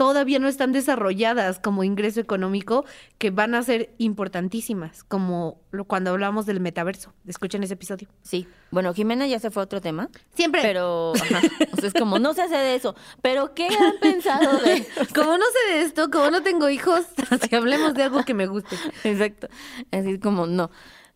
todavía 0.01 0.39
no 0.39 0.49
están 0.49 0.73
desarrolladas 0.73 1.61
como 1.61 1.85
ingreso 1.85 2.21
económico 2.21 2.87
que 3.19 3.31
van 3.31 3.55
a 3.55 3.63
ser 3.63 3.95
importantísimas, 3.99 5.05
como 5.05 5.61
lo- 5.73 5.85
cuando 5.85 6.09
hablamos 6.13 6.47
del 6.47 6.59
metaverso. 6.59 7.13
Escuchen 7.27 7.63
ese 7.65 7.75
episodio. 7.75 8.09
Sí. 8.23 8.49
Bueno, 8.71 8.95
Jimena 8.95 9.27
ya 9.27 9.39
se 9.39 9.51
fue 9.51 9.63
a 9.63 9.65
otro 9.65 9.83
tema. 9.83 10.09
Siempre. 10.35 10.63
Pero, 10.63 11.13
ajá, 11.15 11.41
o 11.73 11.77
sea, 11.77 11.89
es 11.89 11.93
como, 11.93 12.19
no 12.19 12.33
se 12.33 12.41
hace 12.41 12.55
de 12.57 12.77
eso. 12.77 12.95
Pero, 13.21 13.53
¿qué 13.53 13.67
han 13.67 13.99
pensado 14.01 14.57
de...? 14.61 14.87
como 15.15 15.37
no 15.37 15.45
sé 15.45 15.75
de 15.75 15.83
esto, 15.83 16.11
como 16.11 16.31
no 16.31 16.43
tengo 16.43 16.71
hijos, 16.71 17.05
hablemos 17.53 17.93
de 17.93 18.05
algo 18.05 18.25
que 18.25 18.33
me 18.33 18.47
guste. 18.47 18.77
Exacto. 19.05 19.49
Así 19.93 20.19
como, 20.19 20.47
no. 20.47 20.71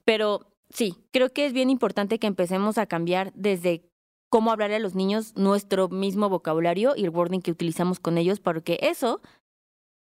Pero, 0.04 0.52
sí, 0.68 0.94
creo 1.10 1.32
que 1.32 1.46
es 1.46 1.54
bien 1.54 1.70
importante 1.70 2.18
que 2.18 2.26
empecemos 2.26 2.76
a 2.76 2.84
cambiar 2.84 3.32
desde 3.34 3.88
cómo 4.34 4.50
hablarle 4.50 4.74
a 4.74 4.80
los 4.80 4.96
niños 4.96 5.32
nuestro 5.36 5.88
mismo 5.88 6.28
vocabulario 6.28 6.94
y 6.96 7.04
el 7.04 7.10
wording 7.10 7.38
que 7.38 7.52
utilizamos 7.52 8.00
con 8.00 8.18
ellos, 8.18 8.40
porque 8.40 8.80
eso, 8.82 9.20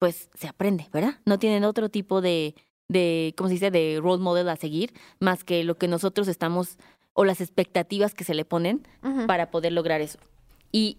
pues, 0.00 0.28
se 0.34 0.48
aprende, 0.48 0.88
¿verdad? 0.92 1.20
No 1.24 1.38
tienen 1.38 1.62
otro 1.62 1.88
tipo 1.88 2.20
de, 2.20 2.56
de, 2.88 3.32
¿cómo 3.36 3.46
se 3.46 3.54
dice?, 3.54 3.70
de 3.70 4.00
role 4.02 4.20
model 4.20 4.48
a 4.48 4.56
seguir, 4.56 4.92
más 5.20 5.44
que 5.44 5.62
lo 5.62 5.78
que 5.78 5.86
nosotros 5.86 6.26
estamos, 6.26 6.78
o 7.12 7.24
las 7.24 7.40
expectativas 7.40 8.12
que 8.12 8.24
se 8.24 8.34
le 8.34 8.44
ponen 8.44 8.88
para 9.28 9.52
poder 9.52 9.72
lograr 9.72 10.00
eso. 10.00 10.18
Y 10.72 10.98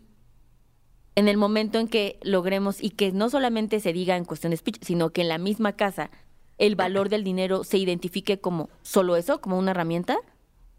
en 1.16 1.28
el 1.28 1.36
momento 1.36 1.78
en 1.78 1.90
que 1.90 2.20
logremos 2.24 2.82
y 2.82 2.92
que 2.92 3.12
no 3.12 3.30
solamente 3.30 3.82
se 3.82 3.92
diga 3.92 4.16
en 4.16 4.24
cuestión 4.24 4.52
de 4.52 4.58
speech, 4.58 4.82
sino 4.82 5.10
que 5.10 5.24
en 5.24 5.28
la 5.28 5.40
misma 5.40 5.74
casa 5.74 6.10
el 6.58 6.78
valor 6.78 7.10
del 7.10 7.26
dinero 7.26 7.66
se 7.66 7.80
identifique 7.80 8.40
como 8.40 8.70
solo 8.82 9.18
eso, 9.18 9.42
como 9.42 9.60
una 9.60 9.72
herramienta, 9.72 10.20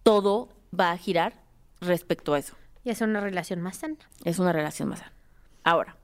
todo 0.04 0.48
va 0.72 0.92
a 0.92 0.96
girar 0.96 1.39
respecto 1.80 2.34
a 2.34 2.38
eso. 2.38 2.54
Y 2.84 2.90
es 2.90 3.00
una 3.00 3.20
relación 3.20 3.60
más 3.60 3.78
sana. 3.78 3.96
Es 4.24 4.38
una 4.38 4.52
relación 4.52 4.88
más 4.88 5.00
sana. 5.00 5.12
Ahora, 5.64 5.96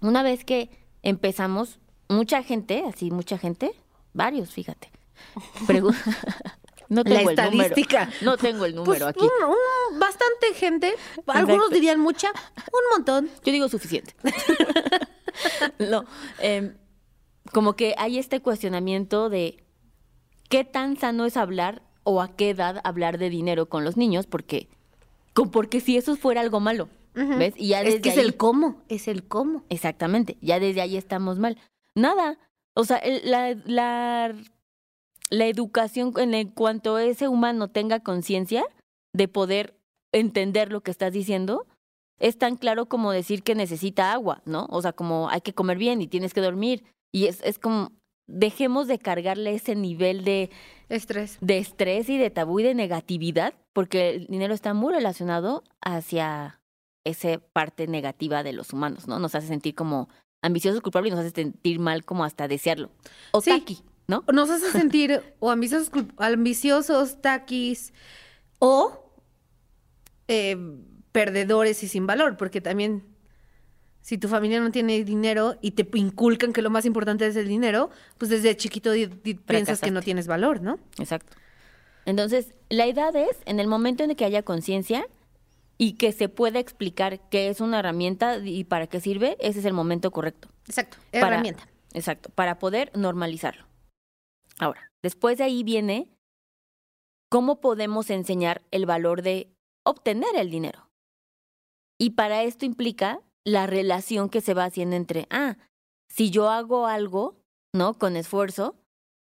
una 0.00 0.22
vez 0.22 0.44
que 0.44 0.70
empezamos, 1.02 1.78
mucha 2.08 2.42
gente, 2.42 2.84
así 2.86 3.10
mucha 3.10 3.38
gente, 3.38 3.72
varios, 4.12 4.50
fíjate. 4.50 4.90
no 6.88 7.02
La 7.02 7.04
tengo 7.04 7.30
el 7.30 7.36
número. 7.36 7.42
estadística. 7.62 8.08
No 8.22 8.36
tengo 8.36 8.64
el 8.64 8.74
número 8.74 9.06
Pues, 9.06 9.16
aquí. 9.16 9.20
un- 9.24 9.48
un- 9.94 9.98
bastante 10.00 10.54
gente. 10.54 10.94
Algunos 11.26 11.56
Exacto. 11.56 11.74
dirían 11.74 12.00
mucha, 12.00 12.30
un 12.30 12.96
montón. 12.96 13.28
Yo 13.44 13.52
digo 13.52 13.68
suficiente. 13.68 14.14
no, 15.78 16.04
em, 16.40 16.76
como 17.52 17.74
que 17.74 17.94
hay 17.98 18.18
este 18.18 18.40
cuestionamiento 18.40 19.28
de 19.28 19.64
qué 20.48 20.64
tan 20.64 20.96
sano 20.96 21.24
es 21.26 21.36
hablar 21.36 21.82
o 22.02 22.20
a 22.22 22.34
qué 22.36 22.50
edad 22.50 22.80
hablar 22.84 23.18
de 23.18 23.30
dinero 23.30 23.68
con 23.68 23.84
los 23.84 23.96
niños, 23.96 24.26
porque, 24.26 24.68
con- 25.34 25.50
porque 25.50 25.80
si 25.80 25.96
eso 25.96 26.16
fuera 26.16 26.40
algo 26.40 26.60
malo, 26.60 26.88
¿ves? 27.14 27.54
Y 27.56 27.68
ya 27.68 27.82
Es 27.82 28.00
que 28.00 28.10
es 28.10 28.18
ahí- 28.18 28.24
el 28.24 28.36
cómo, 28.36 28.82
es 28.88 29.08
el 29.08 29.26
cómo. 29.26 29.64
Exactamente, 29.68 30.36
ya 30.40 30.60
desde 30.60 30.80
ahí 30.80 30.96
estamos 30.96 31.38
mal. 31.38 31.58
Nada, 31.94 32.38
o 32.74 32.84
sea, 32.84 32.96
el- 32.98 33.28
la, 33.30 33.54
la, 33.66 34.34
la 35.30 35.46
educación 35.46 36.12
en 36.18 36.34
el- 36.34 36.52
cuanto 36.52 36.98
ese 36.98 37.28
humano 37.28 37.68
tenga 37.68 38.00
conciencia 38.00 38.64
de 39.14 39.28
poder 39.28 39.74
entender 40.12 40.72
lo 40.72 40.80
que 40.82 40.90
estás 40.90 41.12
diciendo, 41.12 41.66
es 42.18 42.36
tan 42.36 42.56
claro 42.56 42.86
como 42.86 43.12
decir 43.12 43.42
que 43.42 43.54
necesita 43.54 44.12
agua, 44.12 44.42
¿no? 44.44 44.66
O 44.70 44.82
sea, 44.82 44.92
como 44.92 45.28
hay 45.30 45.40
que 45.40 45.54
comer 45.54 45.78
bien 45.78 46.02
y 46.02 46.06
tienes 46.08 46.34
que 46.34 46.40
dormir. 46.40 46.84
Y 47.12 47.26
es, 47.26 47.40
es 47.42 47.58
como, 47.58 47.92
dejemos 48.28 48.86
de 48.88 48.98
cargarle 48.98 49.54
ese 49.54 49.74
nivel 49.74 50.22
de, 50.24 50.50
Estrés. 50.88 51.38
de 51.40 51.58
estrés 51.58 52.08
y 52.08 52.18
de 52.18 52.30
tabú 52.30 52.60
y 52.60 52.64
de 52.64 52.74
negatividad, 52.74 53.54
porque 53.72 54.10
el 54.10 54.26
dinero 54.26 54.54
está 54.54 54.74
muy 54.74 54.92
relacionado 54.92 55.62
hacia 55.80 56.60
esa 57.04 57.38
parte 57.38 57.86
negativa 57.86 58.42
de 58.42 58.52
los 58.52 58.72
humanos, 58.72 59.08
¿no? 59.08 59.18
Nos 59.18 59.34
hace 59.34 59.46
sentir 59.48 59.74
como 59.74 60.08
ambiciosos, 60.42 60.80
culpables 60.80 61.12
y 61.12 61.16
nos 61.16 61.24
hace 61.24 61.34
sentir 61.34 61.78
mal 61.78 62.04
como 62.04 62.24
hasta 62.24 62.48
desearlo. 62.48 62.90
O 63.32 63.40
Sí. 63.40 63.50
taqui, 63.50 63.78
¿no? 64.06 64.24
Nos 64.32 64.50
hace 64.50 64.70
sentir 64.70 65.22
o 65.38 65.50
ambiciosos, 65.50 65.90
ambiciosos, 66.18 67.20
taquis, 67.20 67.92
o 68.58 69.14
eh, 70.28 70.56
perdedores 71.12 71.82
y 71.82 71.88
sin 71.88 72.06
valor, 72.06 72.36
porque 72.36 72.60
también 72.60 73.04
si 74.00 74.16
tu 74.16 74.28
familia 74.28 74.60
no 74.60 74.70
tiene 74.70 75.02
dinero 75.04 75.56
y 75.60 75.72
te 75.72 75.86
inculcan 75.98 76.52
que 76.52 76.62
lo 76.62 76.70
más 76.70 76.84
importante 76.86 77.26
es 77.26 77.36
el 77.36 77.48
dinero, 77.48 77.90
pues 78.18 78.30
desde 78.30 78.56
chiquito 78.56 78.92
piensas 79.46 79.80
que 79.80 79.90
no 79.90 80.02
tienes 80.02 80.26
valor, 80.26 80.62
¿no? 80.62 80.78
Exacto. 80.98 81.36
Entonces, 82.06 82.54
la 82.68 82.86
edad 82.86 83.14
es 83.16 83.36
en 83.44 83.60
el 83.60 83.66
momento 83.66 84.02
en 84.04 84.10
el 84.10 84.16
que 84.16 84.24
haya 84.24 84.42
conciencia 84.42 85.06
y 85.78 85.94
que 85.94 86.12
se 86.12 86.28
pueda 86.28 86.58
explicar 86.58 87.28
qué 87.30 87.48
es 87.48 87.60
una 87.60 87.78
herramienta 87.80 88.38
y 88.38 88.64
para 88.64 88.86
qué 88.86 89.00
sirve, 89.00 89.36
ese 89.40 89.60
es 89.60 89.64
el 89.64 89.72
momento 89.72 90.10
correcto. 90.10 90.48
Exacto, 90.66 90.98
Para- 91.12 91.28
herramienta. 91.28 91.68
Exacto, 91.92 92.30
para 92.30 92.58
poder 92.58 92.92
normalizarlo. 92.96 93.64
Ahora, 94.58 94.90
después 95.02 95.38
de 95.38 95.44
ahí 95.44 95.64
viene 95.64 96.08
cómo 97.30 97.60
podemos 97.60 98.10
enseñar 98.10 98.62
el 98.70 98.86
valor 98.86 99.22
de 99.22 99.48
obtener 99.84 100.36
el 100.36 100.50
dinero. 100.50 100.88
Y 101.98 102.10
para 102.10 102.42
esto 102.42 102.64
implica 102.64 103.20
la 103.44 103.66
relación 103.66 104.28
que 104.28 104.40
se 104.40 104.54
va 104.54 104.64
haciendo 104.64 104.96
entre, 104.96 105.26
ah, 105.30 105.56
si 106.08 106.30
yo 106.30 106.50
hago 106.50 106.86
algo, 106.86 107.36
¿no? 107.72 107.94
Con 107.94 108.16
esfuerzo, 108.16 108.76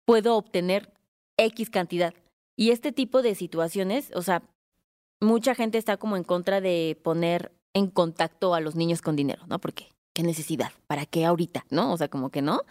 puedo 0.06 0.37
obtener 0.37 0.92
X 1.37 1.70
cantidad. 1.70 2.14
Y 2.59 2.73
este 2.73 2.91
tipo 2.91 3.23
de 3.23 3.37
situaciones, 3.37 4.11
o 4.17 4.23
sea, 4.23 4.43
mucha 5.21 5.55
gente 5.55 5.79
está 5.79 5.97
como 5.97 6.17
en 6.17 6.25
contra 6.25 6.61
de 6.61 6.99
poner 7.05 7.53
en 7.73 7.87
contacto 7.87 8.53
a 8.53 8.59
los 8.61 8.75
niños 8.75 9.00
con 9.00 9.15
dinero, 9.15 9.45
¿no? 9.47 9.61
Porque, 9.61 9.87
¿qué 10.12 10.25
necesidad? 10.25 10.73
¿Para 10.88 11.07
qué 11.07 11.25
ahorita? 11.25 11.67
¿No? 11.71 11.93
O 11.93 11.97
sea, 11.97 12.09
como 12.09 12.31
que 12.31 12.43
no. 12.43 12.62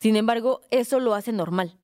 Sin 0.00 0.16
embargo, 0.16 0.62
eso 0.72 0.98
lo 0.98 1.14
hace 1.14 1.30
normal. 1.30 1.78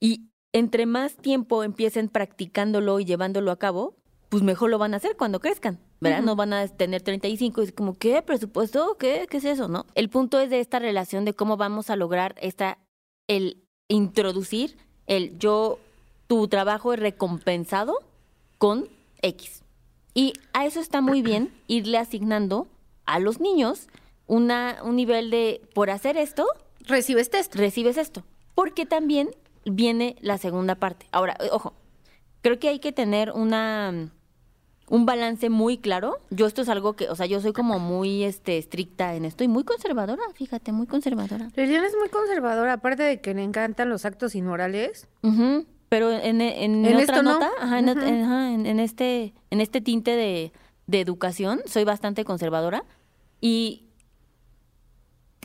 Y 0.00 0.30
entre 0.54 0.86
más 0.86 1.16
tiempo 1.16 1.62
empiecen 1.62 2.08
practicándolo 2.08 3.00
y 3.00 3.04
llevándolo 3.04 3.50
a 3.50 3.58
cabo, 3.58 3.94
pues 4.30 4.42
mejor 4.42 4.70
lo 4.70 4.78
van 4.78 4.94
a 4.94 4.96
hacer 4.96 5.14
cuando 5.18 5.40
crezcan, 5.40 5.78
¿verdad? 6.00 6.22
No 6.22 6.36
van 6.36 6.54
a 6.54 6.66
tener 6.68 7.02
35 7.02 7.60
y 7.60 7.64
es 7.66 7.72
como, 7.72 7.98
¿qué? 7.98 8.22
¿Presupuesto? 8.22 8.96
¿Qué? 8.98 9.26
¿Qué 9.28 9.36
es 9.36 9.44
eso? 9.44 9.68
¿No? 9.68 9.84
El 9.94 10.08
punto 10.08 10.40
es 10.40 10.48
de 10.48 10.60
esta 10.60 10.78
relación 10.78 11.26
de 11.26 11.34
cómo 11.34 11.58
vamos 11.58 11.90
a 11.90 11.96
lograr 11.96 12.34
esta, 12.40 12.78
el 13.28 13.62
introducir 13.88 14.78
el 15.06 15.38
yo, 15.38 15.78
tu 16.32 16.48
trabajo 16.48 16.94
es 16.94 16.98
recompensado 16.98 17.98
con 18.56 18.88
X. 19.20 19.64
Y 20.14 20.32
a 20.54 20.64
eso 20.64 20.80
está 20.80 21.02
muy 21.02 21.20
bien 21.20 21.52
irle 21.66 21.98
asignando 21.98 22.68
a 23.04 23.18
los 23.18 23.38
niños 23.38 23.88
una, 24.26 24.78
un 24.82 24.96
nivel 24.96 25.30
de, 25.30 25.60
por 25.74 25.90
hacer 25.90 26.16
esto, 26.16 26.46
Recibes 26.86 27.28
test. 27.28 27.54
recibes 27.54 27.98
esto. 27.98 28.24
Porque 28.54 28.86
también 28.86 29.28
viene 29.66 30.16
la 30.22 30.38
segunda 30.38 30.74
parte. 30.74 31.04
Ahora, 31.12 31.36
eh, 31.38 31.50
ojo, 31.52 31.74
creo 32.40 32.58
que 32.58 32.70
hay 32.70 32.78
que 32.78 32.92
tener 32.92 33.32
una 33.32 34.10
un 34.88 35.04
balance 35.04 35.50
muy 35.50 35.76
claro. 35.76 36.18
Yo 36.30 36.46
esto 36.46 36.62
es 36.62 36.70
algo 36.70 36.94
que, 36.94 37.10
o 37.10 37.14
sea, 37.14 37.26
yo 37.26 37.42
soy 37.42 37.52
como 37.52 37.78
muy 37.78 38.24
este 38.24 38.56
estricta 38.56 39.14
en 39.16 39.26
esto 39.26 39.44
y 39.44 39.48
muy 39.48 39.64
conservadora, 39.64 40.22
fíjate, 40.32 40.72
muy 40.72 40.86
conservadora. 40.86 41.50
Liliana 41.56 41.86
es 41.88 41.96
muy 41.98 42.08
conservadora, 42.08 42.72
aparte 42.72 43.02
de 43.02 43.20
que 43.20 43.34
le 43.34 43.42
encantan 43.42 43.90
los 43.90 44.06
actos 44.06 44.34
inmorales. 44.34 45.08
Pero 45.92 46.10
en, 46.10 46.40
en, 46.40 46.86
En 46.86 46.96
otra 46.96 47.20
no. 47.20 47.34
nota, 47.34 47.50
ajá, 47.60 47.78
en, 47.78 47.88
ajá, 47.90 48.50
en- 48.54 48.80
este, 48.80 49.34
en 49.50 49.60
este 49.60 49.82
tinte 49.82 50.16
de, 50.16 50.50
de 50.86 51.00
educación, 51.02 51.60
soy 51.66 51.84
bastante 51.84 52.24
conservadora 52.24 52.82
y 53.42 53.90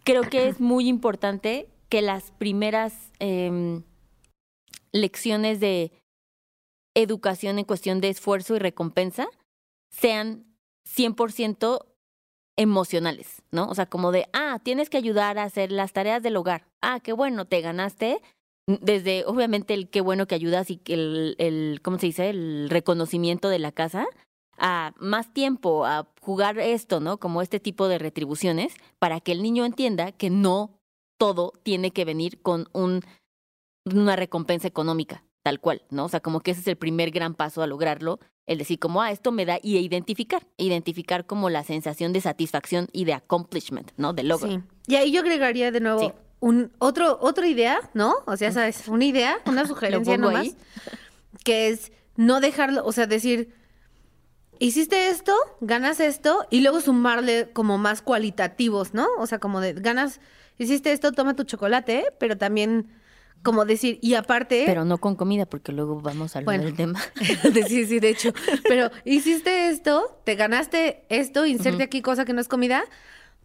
creo 0.05 0.21
que 0.23 0.47
es 0.47 0.61
muy 0.61 0.87
importante 0.87 1.67
que 1.89 2.01
las 2.01 2.31
primeras 2.31 3.11
em, 3.19 3.83
lecciones 4.93 5.59
de 5.59 5.91
educación 6.95 7.59
en 7.59 7.65
cuestión 7.65 7.99
de 7.99 8.07
esfuerzo 8.07 8.55
y 8.55 8.59
recompensa 8.59 9.27
sean 9.89 10.45
100% 10.85 11.87
emocionales, 12.55 13.41
¿no? 13.51 13.67
O 13.67 13.75
sea, 13.75 13.85
como 13.87 14.13
de, 14.13 14.29
ah, 14.31 14.61
tienes 14.63 14.89
que 14.89 14.95
ayudar 14.95 15.39
a 15.39 15.43
hacer 15.43 15.73
las 15.73 15.91
tareas 15.91 16.23
del 16.23 16.37
hogar. 16.37 16.69
Ah, 16.81 17.01
qué 17.01 17.11
bueno, 17.11 17.43
te 17.43 17.59
ganaste. 17.59 18.21
Desde, 18.67 19.23
obviamente, 19.25 19.73
el 19.73 19.89
qué 19.89 20.01
bueno 20.01 20.27
que 20.27 20.35
ayudas 20.35 20.69
y 20.69 20.77
que 20.77 20.93
el, 20.93 21.35
el, 21.39 21.79
¿cómo 21.81 21.97
se 21.99 22.07
dice? 22.07 22.29
El 22.29 22.69
reconocimiento 22.69 23.47
de 23.47 23.59
la 23.59 23.71
casa, 23.71 24.05
a 24.57 24.93
más 24.97 25.33
tiempo, 25.33 25.85
a 25.85 26.11
jugar 26.19 26.59
esto, 26.59 26.99
¿no? 26.99 27.17
Como 27.17 27.41
este 27.41 27.61
tipo 27.61 27.87
de 27.87 27.97
retribuciones, 27.97 28.73
para 28.99 29.21
que 29.21 29.31
el 29.31 29.41
niño 29.41 29.63
entienda 29.63 30.11
que 30.11 30.29
no 30.29 30.81
todo 31.17 31.53
tiene 31.63 31.91
que 31.91 32.03
venir 32.03 32.41
con 32.41 32.67
un, 32.73 33.01
una 33.85 34.17
recompensa 34.17 34.67
económica, 34.67 35.23
tal 35.43 35.61
cual, 35.61 35.83
¿no? 35.89 36.05
O 36.05 36.09
sea, 36.09 36.19
como 36.19 36.41
que 36.41 36.51
ese 36.51 36.59
es 36.59 36.67
el 36.67 36.75
primer 36.75 37.11
gran 37.11 37.35
paso 37.35 37.61
a 37.61 37.67
lograrlo, 37.67 38.19
el 38.47 38.57
decir 38.57 38.79
como, 38.79 39.01
ah, 39.01 39.11
esto 39.11 39.31
me 39.31 39.45
da, 39.45 39.59
y 39.61 39.77
identificar, 39.77 40.45
identificar 40.57 41.25
como 41.25 41.49
la 41.49 41.63
sensación 41.63 42.11
de 42.11 42.19
satisfacción 42.19 42.89
y 42.91 43.05
de 43.05 43.13
accomplishment, 43.13 43.91
¿no? 43.95 44.11
De 44.11 44.23
logro. 44.23 44.51
Sí. 44.51 44.59
Y 44.87 44.95
ahí 44.95 45.11
yo 45.11 45.21
agregaría 45.21 45.71
de 45.71 45.79
nuevo 45.79 45.99
Sí. 45.99 46.11
Un 46.39 46.71
otro 46.79 47.17
otra 47.21 47.47
idea, 47.47 47.79
¿no? 47.93 48.15
O 48.25 48.37
sea, 48.37 48.51
sabes, 48.51 48.87
una 48.87 49.05
idea, 49.05 49.37
una 49.45 49.65
sugerencia 49.67 50.17
nomás, 50.17 50.41
ahí. 50.41 50.57
que 51.43 51.69
es 51.69 51.91
no 52.15 52.39
dejarlo, 52.39 52.85
o 52.85 52.91
sea, 52.91 53.07
decir 53.07 53.53
hiciste 54.59 55.09
esto, 55.09 55.35
ganas 55.61 55.99
esto 55.99 56.45
y 56.49 56.61
luego 56.61 56.81
sumarle 56.81 57.49
como 57.53 57.77
más 57.77 58.01
cualitativos, 58.01 58.93
¿no? 58.93 59.07
O 59.19 59.27
sea, 59.27 59.39
como 59.39 59.61
de 59.61 59.73
ganas 59.73 60.19
hiciste 60.57 60.91
esto, 60.91 61.11
toma 61.11 61.35
tu 61.35 61.43
chocolate, 61.43 62.05
pero 62.19 62.37
también 62.37 62.87
como 63.43 63.65
decir 63.65 63.99
y 64.01 64.15
aparte 64.15 64.63
Pero 64.65 64.83
no 64.83 64.97
con 64.97 65.15
comida, 65.15 65.45
porque 65.45 65.71
luego 65.71 66.01
vamos 66.01 66.35
a 66.35 66.39
hablar 66.39 66.45
Bueno. 66.57 66.63
del 66.65 66.75
tema. 66.75 66.99
sí, 67.67 67.85
sí, 67.85 67.99
de 67.99 68.09
hecho. 68.09 68.33
Pero 68.67 68.89
hiciste 69.05 69.69
esto, 69.69 70.19
te 70.23 70.35
ganaste 70.35 71.05
esto, 71.09 71.45
inserte 71.45 71.83
aquí 71.83 72.01
cosa 72.01 72.25
que 72.25 72.33
no 72.33 72.41
es 72.41 72.47
comida, 72.47 72.83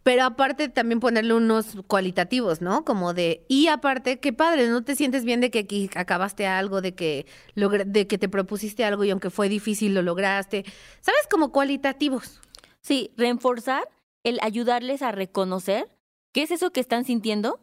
pero 0.02 0.24
aparte 0.24 0.68
también 0.68 1.00
ponerle 1.00 1.34
unos 1.34 1.76
cualitativos, 1.86 2.60
¿no? 2.60 2.84
Como 2.84 3.14
de, 3.14 3.44
y 3.48 3.68
aparte, 3.68 4.18
qué 4.20 4.32
padre, 4.32 4.68
¿no 4.68 4.82
te 4.82 4.96
sientes 4.96 5.24
bien 5.24 5.40
de 5.40 5.50
que 5.50 5.60
aquí 5.60 5.88
acabaste 5.94 6.46
algo, 6.46 6.80
de 6.80 6.94
que 6.94 7.26
logr- 7.54 7.84
de 7.86 8.06
que 8.06 8.18
te 8.18 8.28
propusiste 8.28 8.84
algo 8.84 9.04
y 9.04 9.10
aunque 9.10 9.30
fue 9.30 9.48
difícil 9.48 9.94
lo 9.94 10.02
lograste? 10.02 10.64
¿Sabes? 11.00 11.22
Como 11.30 11.52
cualitativos. 11.52 12.40
Sí, 12.80 13.12
reforzar 13.16 13.88
el 14.24 14.38
ayudarles 14.42 15.02
a 15.02 15.12
reconocer 15.12 15.88
qué 16.32 16.42
es 16.42 16.50
eso 16.50 16.72
que 16.72 16.80
están 16.80 17.04
sintiendo 17.04 17.60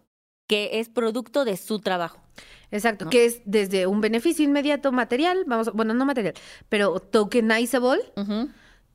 que 0.47 0.79
es 0.79 0.89
producto 0.89 1.45
de 1.45 1.57
su 1.57 1.79
trabajo. 1.79 2.21
Exacto, 2.71 3.05
¿No? 3.05 3.11
que 3.11 3.25
es 3.25 3.41
desde 3.45 3.85
un 3.87 3.99
beneficio 4.01 4.45
inmediato 4.45 4.91
material, 4.91 5.43
vamos, 5.45 5.71
bueno, 5.73 5.93
no 5.93 6.05
material, 6.05 6.35
pero 6.69 6.99
tokenizable 6.99 8.01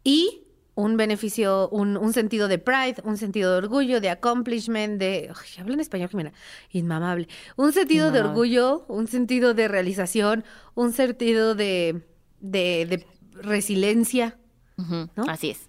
y 0.02 0.43
un 0.74 0.96
beneficio, 0.96 1.68
un, 1.70 1.96
un 1.96 2.12
sentido 2.12 2.48
de 2.48 2.58
pride, 2.58 2.96
un 3.04 3.16
sentido 3.16 3.52
de 3.52 3.58
orgullo, 3.58 4.00
de 4.00 4.10
accomplishment, 4.10 4.98
de... 4.98 5.30
Ay, 5.30 5.60
habla 5.60 5.74
en 5.74 5.80
español, 5.80 6.08
Jimena. 6.08 6.32
Inmamable. 6.70 7.28
Un 7.56 7.72
sentido 7.72 8.10
de 8.10 8.20
orgullo, 8.20 8.84
un 8.88 9.06
sentido 9.06 9.54
de 9.54 9.68
realización, 9.68 10.44
un 10.74 10.92
sentido 10.92 11.54
de, 11.54 12.02
de, 12.40 12.86
de 12.86 13.06
resiliencia. 13.32 14.36
¿no? 14.76 15.08
Así 15.28 15.50
es. 15.50 15.68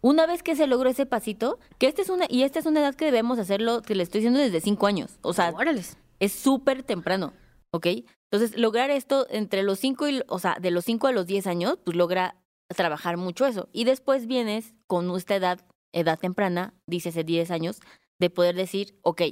Una 0.00 0.26
vez 0.26 0.42
que 0.42 0.56
se 0.56 0.66
logró 0.66 0.88
ese 0.90 1.06
pasito, 1.06 1.58
que 1.78 1.86
esta 1.86 2.02
es 2.02 2.10
una, 2.10 2.26
y 2.28 2.42
esta 2.42 2.58
es 2.58 2.66
una 2.66 2.80
edad 2.80 2.94
que 2.94 3.06
debemos 3.06 3.38
hacerlo, 3.38 3.82
que 3.82 3.94
le 3.94 4.02
estoy 4.02 4.20
diciendo 4.20 4.40
desde 4.40 4.60
cinco 4.60 4.86
años. 4.86 5.18
O 5.22 5.32
sea, 5.32 5.50
Órales. 5.50 5.96
es 6.20 6.32
súper 6.32 6.82
temprano, 6.82 7.32
¿ok? 7.70 7.86
Entonces, 8.30 8.58
lograr 8.58 8.90
esto 8.90 9.26
entre 9.30 9.62
los 9.62 9.78
cinco 9.78 10.08
y, 10.08 10.22
o 10.28 10.38
sea, 10.38 10.58
de 10.60 10.70
los 10.70 10.84
cinco 10.84 11.06
a 11.06 11.12
los 11.12 11.26
10 11.26 11.46
años, 11.46 11.78
pues 11.84 11.96
logra 11.96 12.36
trabajar 12.74 13.16
mucho 13.16 13.46
eso. 13.46 13.68
Y 13.72 13.84
después 13.84 14.26
vienes 14.26 14.74
con 14.86 15.14
esta 15.16 15.36
edad, 15.36 15.60
edad 15.92 16.18
temprana, 16.18 16.74
dice 16.86 17.10
hace 17.10 17.24
10 17.24 17.50
años, 17.50 17.80
de 18.18 18.30
poder 18.30 18.54
decir, 18.56 18.98
ok, 19.02 19.22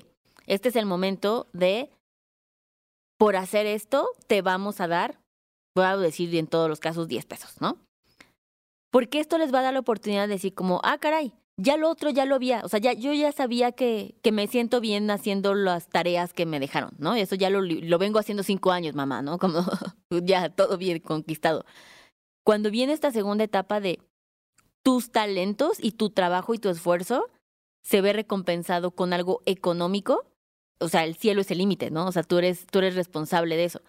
este 0.46 0.68
es 0.68 0.76
el 0.76 0.86
momento 0.86 1.48
de, 1.52 1.90
por 3.18 3.36
hacer 3.36 3.66
esto, 3.66 4.08
te 4.26 4.42
vamos 4.42 4.80
a 4.80 4.88
dar, 4.88 5.18
voy 5.74 5.86
a 5.86 5.96
decir 5.96 6.34
en 6.36 6.46
todos 6.46 6.68
los 6.68 6.80
casos, 6.80 7.08
10 7.08 7.26
pesos, 7.26 7.60
¿no? 7.60 7.78
Porque 8.90 9.18
esto 9.18 9.38
les 9.38 9.52
va 9.52 9.60
a 9.60 9.62
dar 9.62 9.72
la 9.72 9.80
oportunidad 9.80 10.28
de 10.28 10.34
decir 10.34 10.54
como, 10.54 10.80
ah, 10.84 10.98
caray, 10.98 11.32
ya 11.56 11.76
lo 11.76 11.88
otro 11.88 12.10
ya 12.10 12.26
lo 12.26 12.34
había, 12.34 12.62
o 12.64 12.68
sea, 12.68 12.80
ya, 12.80 12.92
yo 12.92 13.12
ya 13.12 13.32
sabía 13.32 13.72
que, 13.72 14.16
que 14.22 14.32
me 14.32 14.46
siento 14.46 14.80
bien 14.80 15.10
haciendo 15.10 15.54
las 15.54 15.88
tareas 15.88 16.32
que 16.32 16.46
me 16.46 16.60
dejaron, 16.60 16.90
¿no? 16.98 17.14
Eso 17.14 17.36
ya 17.36 17.50
lo, 17.50 17.62
lo 17.62 17.98
vengo 17.98 18.18
haciendo 18.18 18.42
cinco 18.42 18.72
años, 18.72 18.94
mamá, 18.94 19.22
¿no? 19.22 19.38
Como 19.38 19.64
ya 20.10 20.48
todo 20.48 20.78
bien 20.78 20.98
conquistado. 21.00 21.64
Cuando 22.44 22.70
viene 22.70 22.92
esta 22.92 23.10
segunda 23.10 23.44
etapa 23.44 23.80
de 23.80 24.00
tus 24.82 25.10
talentos 25.10 25.78
y 25.82 25.92
tu 25.92 26.10
trabajo 26.10 26.54
y 26.54 26.58
tu 26.58 26.68
esfuerzo 26.68 27.30
se 27.82 28.00
ve 28.00 28.12
recompensado 28.12 28.90
con 28.90 29.12
algo 29.12 29.40
económico, 29.46 30.26
o 30.78 30.88
sea, 30.88 31.04
el 31.04 31.16
cielo 31.16 31.40
es 31.40 31.50
el 31.50 31.58
límite, 31.58 31.90
¿no? 31.90 32.06
O 32.06 32.12
sea, 32.12 32.22
tú 32.22 32.38
eres, 32.38 32.66
tú 32.66 32.78
eres 32.80 32.94
responsable 32.94 33.56
de 33.56 33.64
eso. 33.64 33.80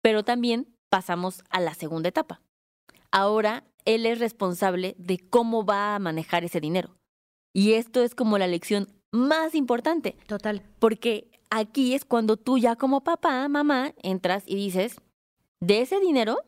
Pero 0.00 0.22
también 0.22 0.68
pasamos 0.90 1.42
a 1.50 1.60
la 1.60 1.74
segunda 1.74 2.08
etapa. 2.08 2.40
Ahora 3.10 3.64
él 3.84 4.06
es 4.06 4.20
responsable 4.20 4.94
de 4.98 5.18
cómo 5.18 5.64
va 5.64 5.94
a 5.94 5.98
manejar 5.98 6.44
ese 6.44 6.60
dinero. 6.60 6.96
Y 7.52 7.74
esto 7.74 8.02
es 8.02 8.14
como 8.14 8.38
la 8.38 8.46
lección 8.46 8.88
más 9.12 9.54
importante, 9.54 10.16
Total. 10.26 10.62
porque 10.78 11.30
aquí 11.50 11.94
es 11.94 12.04
cuando 12.04 12.36
tú 12.36 12.58
ya 12.58 12.76
como 12.76 13.04
papá, 13.04 13.48
mamá, 13.48 13.92
entras 14.02 14.42
y 14.46 14.56
dices, 14.56 14.96
de 15.60 15.80
ese 15.80 16.00
dinero, 16.00 16.38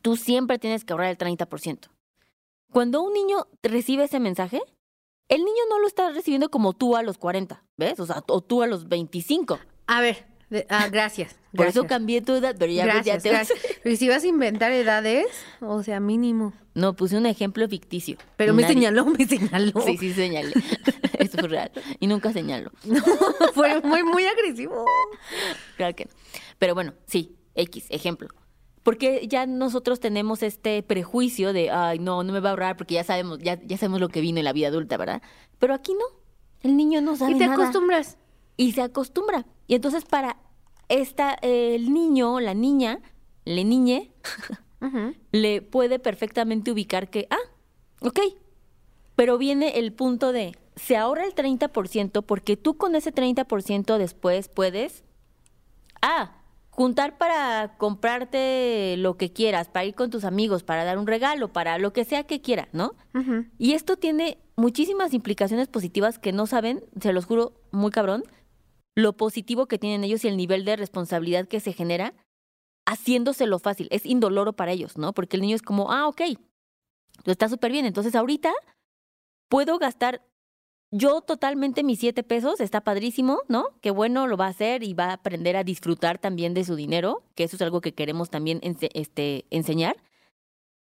tú 0.00 0.16
siempre 0.16 0.58
tienes 0.58 0.84
que 0.84 0.92
ahorrar 0.92 1.10
el 1.10 1.18
30%. 1.18 1.88
Cuando 2.72 3.02
un 3.02 3.12
niño 3.12 3.46
recibe 3.62 4.04
ese 4.04 4.18
mensaje, 4.20 4.60
el 5.28 5.44
niño 5.44 5.62
no 5.68 5.78
lo 5.78 5.86
está 5.86 6.10
recibiendo 6.10 6.50
como 6.50 6.72
tú 6.72 6.96
a 6.96 7.02
los 7.02 7.18
40, 7.18 7.62
¿ves? 7.76 8.00
O 8.00 8.06
sea, 8.06 8.22
o 8.28 8.40
tú 8.40 8.62
a 8.62 8.66
los 8.66 8.88
25. 8.88 9.58
A 9.86 10.00
ver, 10.00 10.26
de- 10.48 10.66
ah, 10.70 10.88
gracias. 10.88 11.36
Por 11.54 11.66
eso 11.66 11.86
cambié 11.86 12.22
tu 12.22 12.32
edad, 12.32 12.56
pero 12.58 12.72
ya, 12.72 12.86
Gracias, 12.86 13.22
te 13.22 13.28
gracias. 13.28 13.58
Pero 13.82 13.96
si 13.96 14.08
vas 14.08 14.24
a 14.24 14.26
inventar 14.26 14.72
edades, 14.72 15.26
o 15.60 15.82
sea, 15.82 16.00
mínimo. 16.00 16.54
No, 16.72 16.94
puse 16.96 17.18
un 17.18 17.26
ejemplo 17.26 17.68
ficticio. 17.68 18.16
Pero 18.38 18.54
me 18.54 18.66
señaló, 18.66 19.04
me 19.04 19.26
señaló. 19.26 19.82
Sí, 19.82 19.98
sí, 19.98 20.14
señalé. 20.14 20.54
Eso 21.18 21.36
fue 21.36 21.48
real. 21.48 21.70
Y 22.00 22.06
nunca 22.06 22.32
señalo. 22.32 22.70
Fue 23.52 23.82
muy, 23.82 24.02
muy 24.02 24.24
agresivo. 24.24 24.86
Claro 25.76 25.94
que 25.94 26.06
no. 26.06 26.10
Pero 26.58 26.74
bueno, 26.74 26.94
sí, 27.06 27.36
X, 27.54 27.84
ejemplo. 27.90 28.28
Porque 28.82 29.26
ya 29.28 29.46
nosotros 29.46 30.00
tenemos 30.00 30.42
este 30.42 30.82
prejuicio 30.82 31.52
de, 31.52 31.70
ay, 31.70 31.98
no, 31.98 32.24
no 32.24 32.32
me 32.32 32.40
va 32.40 32.48
a 32.48 32.52
ahorrar 32.52 32.76
porque 32.76 32.94
ya 32.94 33.04
sabemos, 33.04 33.38
ya, 33.38 33.60
ya 33.62 33.76
sabemos 33.78 34.00
lo 34.00 34.08
que 34.08 34.20
vino 34.20 34.38
en 34.38 34.44
la 34.44 34.52
vida 34.52 34.68
adulta, 34.68 34.96
¿verdad? 34.96 35.22
Pero 35.58 35.74
aquí 35.74 35.92
no. 35.92 36.04
El 36.62 36.76
niño 36.76 37.00
no 37.00 37.16
sabe 37.16 37.32
Y 37.32 37.38
te 37.38 37.46
nada. 37.46 37.62
acostumbras. 37.62 38.18
Y 38.56 38.72
se 38.72 38.82
acostumbra. 38.82 39.46
Y 39.66 39.74
entonces 39.76 40.04
para 40.04 40.36
esta, 40.88 41.36
eh, 41.42 41.74
el 41.76 41.92
niño, 41.92 42.40
la 42.40 42.54
niña, 42.54 43.00
le 43.44 43.64
niñe, 43.64 44.12
le 45.32 45.62
puede 45.62 45.98
perfectamente 45.98 46.72
ubicar 46.72 47.08
que, 47.08 47.28
ah, 47.30 47.38
ok. 48.00 48.18
Pero 49.14 49.38
viene 49.38 49.78
el 49.78 49.92
punto 49.92 50.32
de, 50.32 50.56
se 50.74 50.96
ahorra 50.96 51.24
el 51.24 51.34
30% 51.34 52.24
porque 52.24 52.56
tú 52.56 52.76
con 52.76 52.94
ese 52.96 53.12
30% 53.12 53.96
después 53.98 54.48
puedes, 54.48 55.04
ah, 56.00 56.32
juntar 56.72 57.18
para 57.18 57.76
comprarte 57.76 58.96
lo 58.96 59.18
que 59.18 59.30
quieras, 59.30 59.68
para 59.68 59.84
ir 59.84 59.94
con 59.94 60.08
tus 60.08 60.24
amigos, 60.24 60.62
para 60.62 60.84
dar 60.84 60.96
un 60.96 61.06
regalo, 61.06 61.52
para 61.52 61.76
lo 61.76 61.92
que 61.92 62.06
sea 62.06 62.24
que 62.24 62.40
quiera, 62.40 62.68
¿no? 62.72 62.94
Y 63.58 63.74
esto 63.74 63.96
tiene 63.96 64.38
muchísimas 64.56 65.12
implicaciones 65.12 65.68
positivas 65.68 66.18
que 66.18 66.32
no 66.32 66.46
saben, 66.46 66.82
se 66.98 67.12
los 67.12 67.26
juro, 67.26 67.60
muy 67.72 67.90
cabrón, 67.90 68.24
lo 68.94 69.12
positivo 69.18 69.66
que 69.66 69.78
tienen 69.78 70.02
ellos 70.02 70.24
y 70.24 70.28
el 70.28 70.38
nivel 70.38 70.64
de 70.64 70.76
responsabilidad 70.76 71.46
que 71.46 71.60
se 71.60 71.74
genera 71.74 72.14
haciéndoselo 72.86 73.58
fácil. 73.58 73.88
Es 73.90 74.06
indoloro 74.06 74.54
para 74.54 74.72
ellos, 74.72 74.96
¿no? 74.96 75.12
Porque 75.12 75.36
el 75.36 75.42
niño 75.42 75.56
es 75.56 75.62
como, 75.62 75.92
ah, 75.92 76.08
ok, 76.08 76.22
está 77.26 77.50
súper 77.50 77.70
bien. 77.70 77.84
Entonces 77.84 78.14
ahorita 78.14 78.50
puedo 79.50 79.78
gastar 79.78 80.22
yo 80.94 81.22
totalmente 81.22 81.82
mis 81.82 81.98
siete 81.98 82.22
pesos, 82.22 82.60
está 82.60 82.82
padrísimo, 82.82 83.40
¿no? 83.48 83.64
Qué 83.80 83.90
bueno, 83.90 84.26
lo 84.26 84.36
va 84.36 84.46
a 84.46 84.50
hacer 84.50 84.82
y 84.82 84.92
va 84.92 85.06
a 85.06 85.12
aprender 85.14 85.56
a 85.56 85.64
disfrutar 85.64 86.18
también 86.18 86.52
de 86.52 86.64
su 86.64 86.76
dinero, 86.76 87.24
que 87.34 87.44
eso 87.44 87.56
es 87.56 87.62
algo 87.62 87.80
que 87.80 87.94
queremos 87.94 88.28
también 88.28 88.60
este, 88.62 89.46
enseñar. 89.48 89.96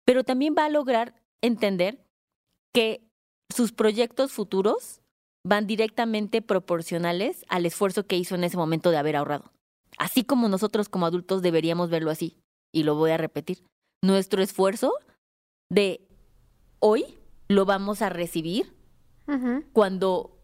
Pero 0.04 0.24
también 0.24 0.56
va 0.58 0.64
a 0.64 0.68
lograr 0.68 1.14
entender 1.42 2.04
que 2.74 3.06
sus 3.54 3.70
proyectos 3.70 4.32
futuros 4.32 5.00
van 5.46 5.68
directamente 5.68 6.42
proporcionales 6.42 7.44
al 7.48 7.64
esfuerzo 7.64 8.04
que 8.04 8.16
hizo 8.16 8.34
en 8.34 8.42
ese 8.42 8.56
momento 8.56 8.90
de 8.90 8.98
haber 8.98 9.14
ahorrado. 9.14 9.52
Así 9.96 10.24
como 10.24 10.48
nosotros 10.48 10.88
como 10.88 11.06
adultos 11.06 11.40
deberíamos 11.40 11.88
verlo 11.88 12.10
así. 12.10 12.36
Y 12.72 12.82
lo 12.82 12.96
voy 12.96 13.12
a 13.12 13.16
repetir. 13.16 13.62
Nuestro 14.02 14.42
esfuerzo 14.42 14.92
de 15.70 16.00
hoy 16.80 17.16
lo 17.48 17.64
vamos 17.64 18.02
a 18.02 18.08
recibir 18.08 18.72
Ujú. 19.30 19.64
cuando 19.72 20.36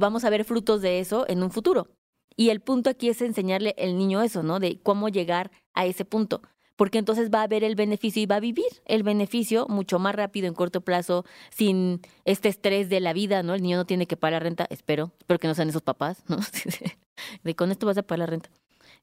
vamos 0.00 0.24
a 0.24 0.30
ver 0.30 0.44
frutos 0.44 0.80
de 0.82 1.00
eso 1.00 1.24
en 1.28 1.42
un 1.42 1.50
futuro. 1.50 1.88
Y 2.36 2.50
el 2.50 2.60
punto 2.60 2.90
aquí 2.90 3.08
es 3.08 3.22
enseñarle 3.22 3.74
al 3.78 3.96
niño 3.96 4.22
eso, 4.22 4.42
¿no? 4.42 4.58
De 4.58 4.80
cómo 4.82 5.08
llegar 5.08 5.50
a 5.72 5.86
ese 5.86 6.04
punto. 6.04 6.42
Porque 6.76 6.98
entonces 6.98 7.30
va 7.30 7.42
a 7.42 7.46
ver 7.46 7.62
el 7.62 7.76
beneficio 7.76 8.20
y 8.20 8.26
va 8.26 8.36
a 8.36 8.40
vivir 8.40 8.66
el 8.86 9.04
beneficio 9.04 9.66
mucho 9.68 10.00
más 10.00 10.14
rápido 10.14 10.48
en 10.48 10.54
corto 10.54 10.80
plazo, 10.80 11.24
sin 11.50 12.00
este 12.24 12.48
estrés 12.48 12.88
de 12.88 12.98
la 12.98 13.12
vida, 13.12 13.44
¿no? 13.44 13.54
El 13.54 13.62
niño 13.62 13.76
no 13.76 13.86
tiene 13.86 14.06
que 14.06 14.16
pagar 14.16 14.42
la 14.42 14.44
renta, 14.44 14.66
espero, 14.70 15.12
espero 15.20 15.38
que 15.38 15.46
no 15.46 15.54
sean 15.54 15.68
esos 15.68 15.82
papás, 15.82 16.24
¿no? 16.28 16.38
De 17.44 17.54
con 17.54 17.70
esto 17.70 17.86
vas 17.86 17.98
a 17.98 18.02
pagar 18.02 18.18
la 18.20 18.26
renta. 18.26 18.50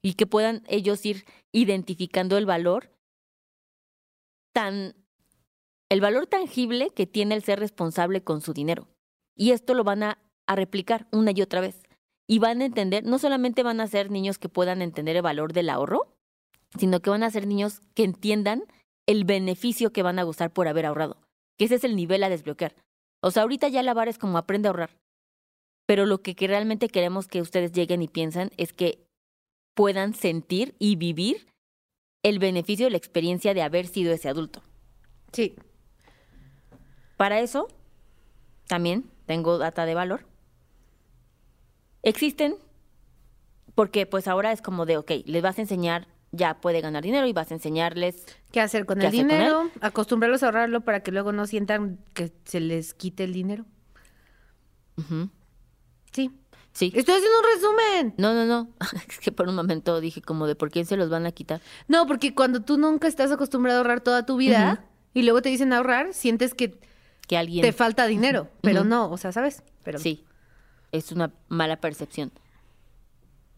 Y 0.02 0.16
que 0.16 0.28
puedan 0.28 0.64
ellos 0.68 1.06
ir 1.06 1.24
identificando 1.54 2.38
el 2.38 2.46
valor 2.46 2.92
tan, 4.54 4.96
el 5.90 6.02
valor 6.02 6.28
tangible 6.28 6.90
que 6.90 7.08
tiene 7.08 7.36
el 7.36 7.44
ser 7.44 7.60
responsable 7.60 8.22
con 8.22 8.42
su 8.42 8.52
dinero. 8.52 8.90
Y 9.42 9.54
esto 9.54 9.74
lo 9.74 9.84
van 9.84 10.04
a, 10.04 10.20
a 10.46 10.56
replicar 10.56 11.08
una 11.12 11.32
y 11.32 11.42
otra 11.42 11.62
vez. 11.62 11.82
Y 12.28 12.38
van 12.38 12.62
a 12.62 12.66
entender, 12.66 13.04
no 13.06 13.18
solamente 13.18 13.64
van 13.64 13.82
a 13.82 13.88
ser 13.88 14.12
niños 14.12 14.38
que 14.38 14.50
puedan 14.50 14.84
entender 14.84 15.16
el 15.16 15.24
valor 15.24 15.52
del 15.52 15.72
ahorro, 15.72 16.16
sino 16.78 17.00
que 17.00 17.10
van 17.10 17.24
a 17.24 17.32
ser 17.32 17.48
niños 17.48 17.82
que 17.96 18.04
entiendan 18.04 18.66
el 19.08 19.26
beneficio 19.26 19.92
que 19.92 20.04
van 20.04 20.20
a 20.20 20.24
gozar 20.24 20.54
por 20.54 20.68
haber 20.68 20.86
ahorrado. 20.86 21.18
Que 21.58 21.66
ese 21.66 21.74
es 21.74 21.84
el 21.84 21.96
nivel 21.96 22.24
a 22.24 22.30
desbloquear. 22.30 22.76
O 23.20 23.32
sea, 23.32 23.42
ahorita 23.42 23.68
ya 23.68 23.82
la 23.82 23.96
vara 23.96 24.12
es 24.12 24.20
como 24.20 24.38
aprende 24.38 24.68
a 24.68 24.70
ahorrar. 24.70 24.96
Pero 25.88 26.06
lo 26.06 26.22
que, 26.22 26.36
que 26.36 26.46
realmente 26.46 26.88
queremos 26.88 27.28
que 27.28 27.42
ustedes 27.42 27.72
lleguen 27.72 28.04
y 28.04 28.08
piensan 28.08 28.52
es 28.58 28.74
que 28.74 29.08
puedan 29.74 30.14
sentir 30.14 30.76
y 30.78 30.98
vivir 30.98 31.48
el 32.22 32.38
beneficio 32.38 32.86
de 32.86 32.92
la 32.92 32.98
experiencia 32.98 33.56
de 33.56 33.64
haber 33.64 33.88
sido 33.88 34.14
ese 34.14 34.30
adulto. 34.30 34.62
Sí. 35.32 35.56
Para 37.18 37.40
eso, 37.40 37.70
también 38.68 39.11
tengo 39.26 39.58
data 39.58 39.86
de 39.86 39.96
valor. 39.96 40.26
Existen, 42.04 42.56
porque 43.76 44.06
pues 44.06 44.28
ahora 44.28 44.52
es 44.52 44.62
como 44.62 44.86
de, 44.86 44.98
ok, 44.98 45.12
les 45.26 45.42
vas 45.42 45.58
a 45.58 45.62
enseñar, 45.62 46.08
ya 46.32 46.60
puede 46.62 46.82
ganar 46.82 47.04
dinero 47.04 47.28
y 47.28 47.34
vas 47.34 47.52
a 47.52 47.56
enseñarles, 47.56 48.26
¿Qué 48.52 48.62
hacer 48.62 48.86
con 48.86 49.00
¿Qué 49.00 49.06
el 49.06 49.08
hacer 49.08 49.22
con 49.22 49.30
dinero? 49.30 49.70
Acostumbrarlos 49.82 50.44
a 50.44 50.48
ahorrarlo 50.48 50.82
para 50.82 51.02
que 51.02 51.12
luego 51.12 51.32
no 51.32 51.46
sientan 51.46 52.00
que 52.14 52.32
se 52.46 52.60
les 52.60 52.94
quite 52.94 53.24
el 53.24 53.34
dinero. 53.34 53.66
Sí. 56.12 56.32
sí. 56.74 56.92
Estoy 56.96 57.16
haciendo 57.16 57.40
un 57.40 57.56
resumen. 57.56 58.14
No, 58.18 58.34
no, 58.34 58.46
no, 58.46 58.70
es 59.10 59.20
que 59.20 59.32
por 59.32 59.48
un 59.48 59.56
momento 59.56 60.00
dije 60.00 60.22
como 60.22 60.48
de, 60.48 60.56
¿por 60.56 60.70
quién 60.70 60.86
se 60.86 60.98
los 60.98 61.10
van 61.10 61.26
a 61.26 61.32
quitar? 61.32 61.62
No, 61.88 62.06
porque 62.08 62.36
cuando 62.36 62.62
tú 62.62 62.78
nunca 62.78 63.08
estás 63.08 63.32
acostumbrado 63.32 63.80
a 63.80 63.82
ahorrar 63.82 64.02
toda 64.02 64.26
tu 64.26 64.38
vida 64.38 64.84
y 65.14 65.24
luego 65.24 65.42
te 65.42 65.50
dicen 65.50 65.74
ahorrar, 65.74 66.14
sientes 66.14 66.54
que 66.54 66.80
Que 67.28 67.38
alguien... 67.38 67.62
te 67.62 67.72
falta 67.74 68.08
dinero, 68.08 68.50
pero 68.62 68.84
no, 68.84 69.10
o 69.10 69.18
sea, 69.18 69.32
¿sabes? 69.32 69.64
Pero 69.84 70.00
Sí, 70.00 70.26
es 70.92 71.12
una 71.12 71.32
mala 71.48 71.78
percepción. 71.78 72.32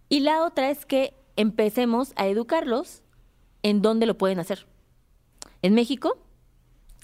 Y 0.09 0.19
la 0.19 0.43
otra 0.43 0.69
es 0.69 0.85
que 0.85 1.13
empecemos 1.35 2.13
a 2.15 2.27
educarlos 2.27 3.01
en 3.63 3.81
dónde 3.81 4.05
lo 4.05 4.17
pueden 4.17 4.39
hacer. 4.39 4.67
En 5.61 5.73
México 5.73 6.17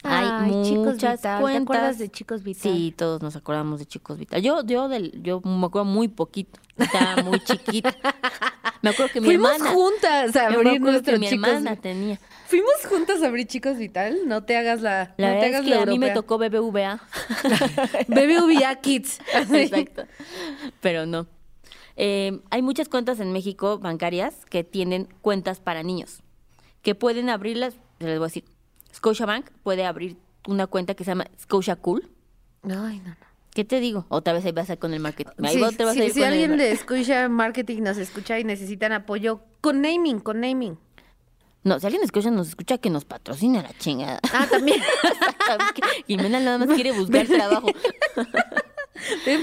Hay 0.03 0.27
Ay, 0.31 0.51
Chicos 0.63 0.93
muchas 0.93 1.19
Vital. 1.19 1.41
cuentas. 1.41 1.59
¿Te 1.59 1.63
acuerdas 1.77 1.97
de 1.97 2.09
Chicos 2.09 2.43
Vital? 2.43 2.61
Sí, 2.71 2.93
todos 2.95 3.21
nos 3.21 3.35
acordamos 3.35 3.79
de 3.79 3.85
Chicos 3.85 4.17
Vital. 4.17 4.41
Yo, 4.41 4.63
yo, 4.63 4.87
del, 4.87 5.21
yo 5.23 5.41
me 5.41 5.65
acuerdo 5.65 5.85
muy 5.85 6.07
poquito. 6.07 6.59
Estaba 6.77 7.23
muy 7.23 7.39
chiquita. 7.41 7.93
Me 8.81 8.91
acuerdo 8.91 9.11
que 9.11 9.19
mi 9.19 9.27
Fuimos 9.27 9.51
hermana. 9.51 9.71
juntas 9.71 10.35
a 10.37 10.47
abrir 10.47 10.79
nuestro 10.79 11.13
que 11.15 11.19
mi 11.19 11.27
Chicos 11.27 11.49
hermana 11.49 11.75
tenía. 11.75 12.17
Fuimos 12.49 12.83
juntas 12.89 13.21
a 13.21 13.27
abrir 13.27 13.45
Chicos 13.45 13.77
Vital. 13.77 14.21
No 14.25 14.43
te 14.43 14.57
hagas 14.57 14.81
la. 14.81 15.13
La 15.17 15.35
no 15.35 15.39
te 15.39 15.45
hagas 15.45 15.61
es 15.61 15.67
que 15.67 15.75
la 15.75 15.83
a 15.83 15.85
mí 15.85 15.99
me 15.99 16.09
tocó 16.09 16.39
BBVA. 16.39 16.99
BBVA 18.07 18.75
Kids. 18.81 19.19
Exacto. 19.53 20.05
Pero 20.81 21.05
no. 21.05 21.27
Eh, 21.95 22.41
hay 22.49 22.63
muchas 22.63 22.89
cuentas 22.89 23.19
en 23.19 23.31
México 23.33 23.77
bancarias 23.77 24.47
que 24.49 24.63
tienen 24.63 25.07
cuentas 25.21 25.59
para 25.59 25.83
niños, 25.83 26.23
que 26.81 26.95
pueden 26.95 27.29
abrirlas, 27.29 27.75
les 27.99 28.17
voy 28.17 28.25
a 28.25 28.29
decir, 28.29 28.45
Scotiabank 28.95 29.51
puede 29.61 29.85
abrir 29.85 30.17
una 30.47 30.65
cuenta 30.65 30.95
que 30.95 31.03
se 31.03 31.11
llama 31.11 31.27
Scotia 31.39 31.75
Cool. 31.75 32.09
Ay, 32.63 32.99
no, 32.99 33.09
no. 33.09 33.29
¿Qué 33.53 33.63
te 33.63 33.79
digo? 33.79 34.05
Otra 34.09 34.33
vez 34.33 34.45
ahí 34.45 34.53
vas 34.53 34.69
a 34.69 34.73
ir 34.73 34.79
con 34.79 34.93
el 34.93 35.01
marketing. 35.01 35.31
Ahí 35.43 35.55
Sí, 35.55 35.59
vos 35.61 35.75
te 35.75 35.83
vas 35.83 35.93
sí, 35.93 36.01
a 36.01 36.05
ir 36.05 36.13
si 36.13 36.19
con 36.19 36.29
alguien 36.29 36.57
de 36.57 36.75
Scotia 36.77 37.29
Marketing 37.29 37.81
nos 37.81 37.97
escucha 37.97 38.39
y 38.39 38.43
necesitan 38.43 38.91
apoyo 38.91 39.41
con 39.61 39.81
naming, 39.81 40.19
con 40.19 40.39
naming. 40.39 40.79
No, 41.63 41.79
si 41.79 41.85
alguien 41.85 42.03
escucha, 42.03 42.31
nos 42.31 42.49
escucha 42.49 42.77
que 42.77 42.89
nos 42.89 43.05
patrocina 43.05 43.61
la 43.61 43.73
chingada. 43.77 44.19
Ah, 44.33 44.47
también. 44.49 44.81
Jimena 46.07 46.39
nada 46.39 46.57
más 46.57 46.69
quiere 46.69 46.91
buscar 46.93 47.27
trabajo. 47.27 47.67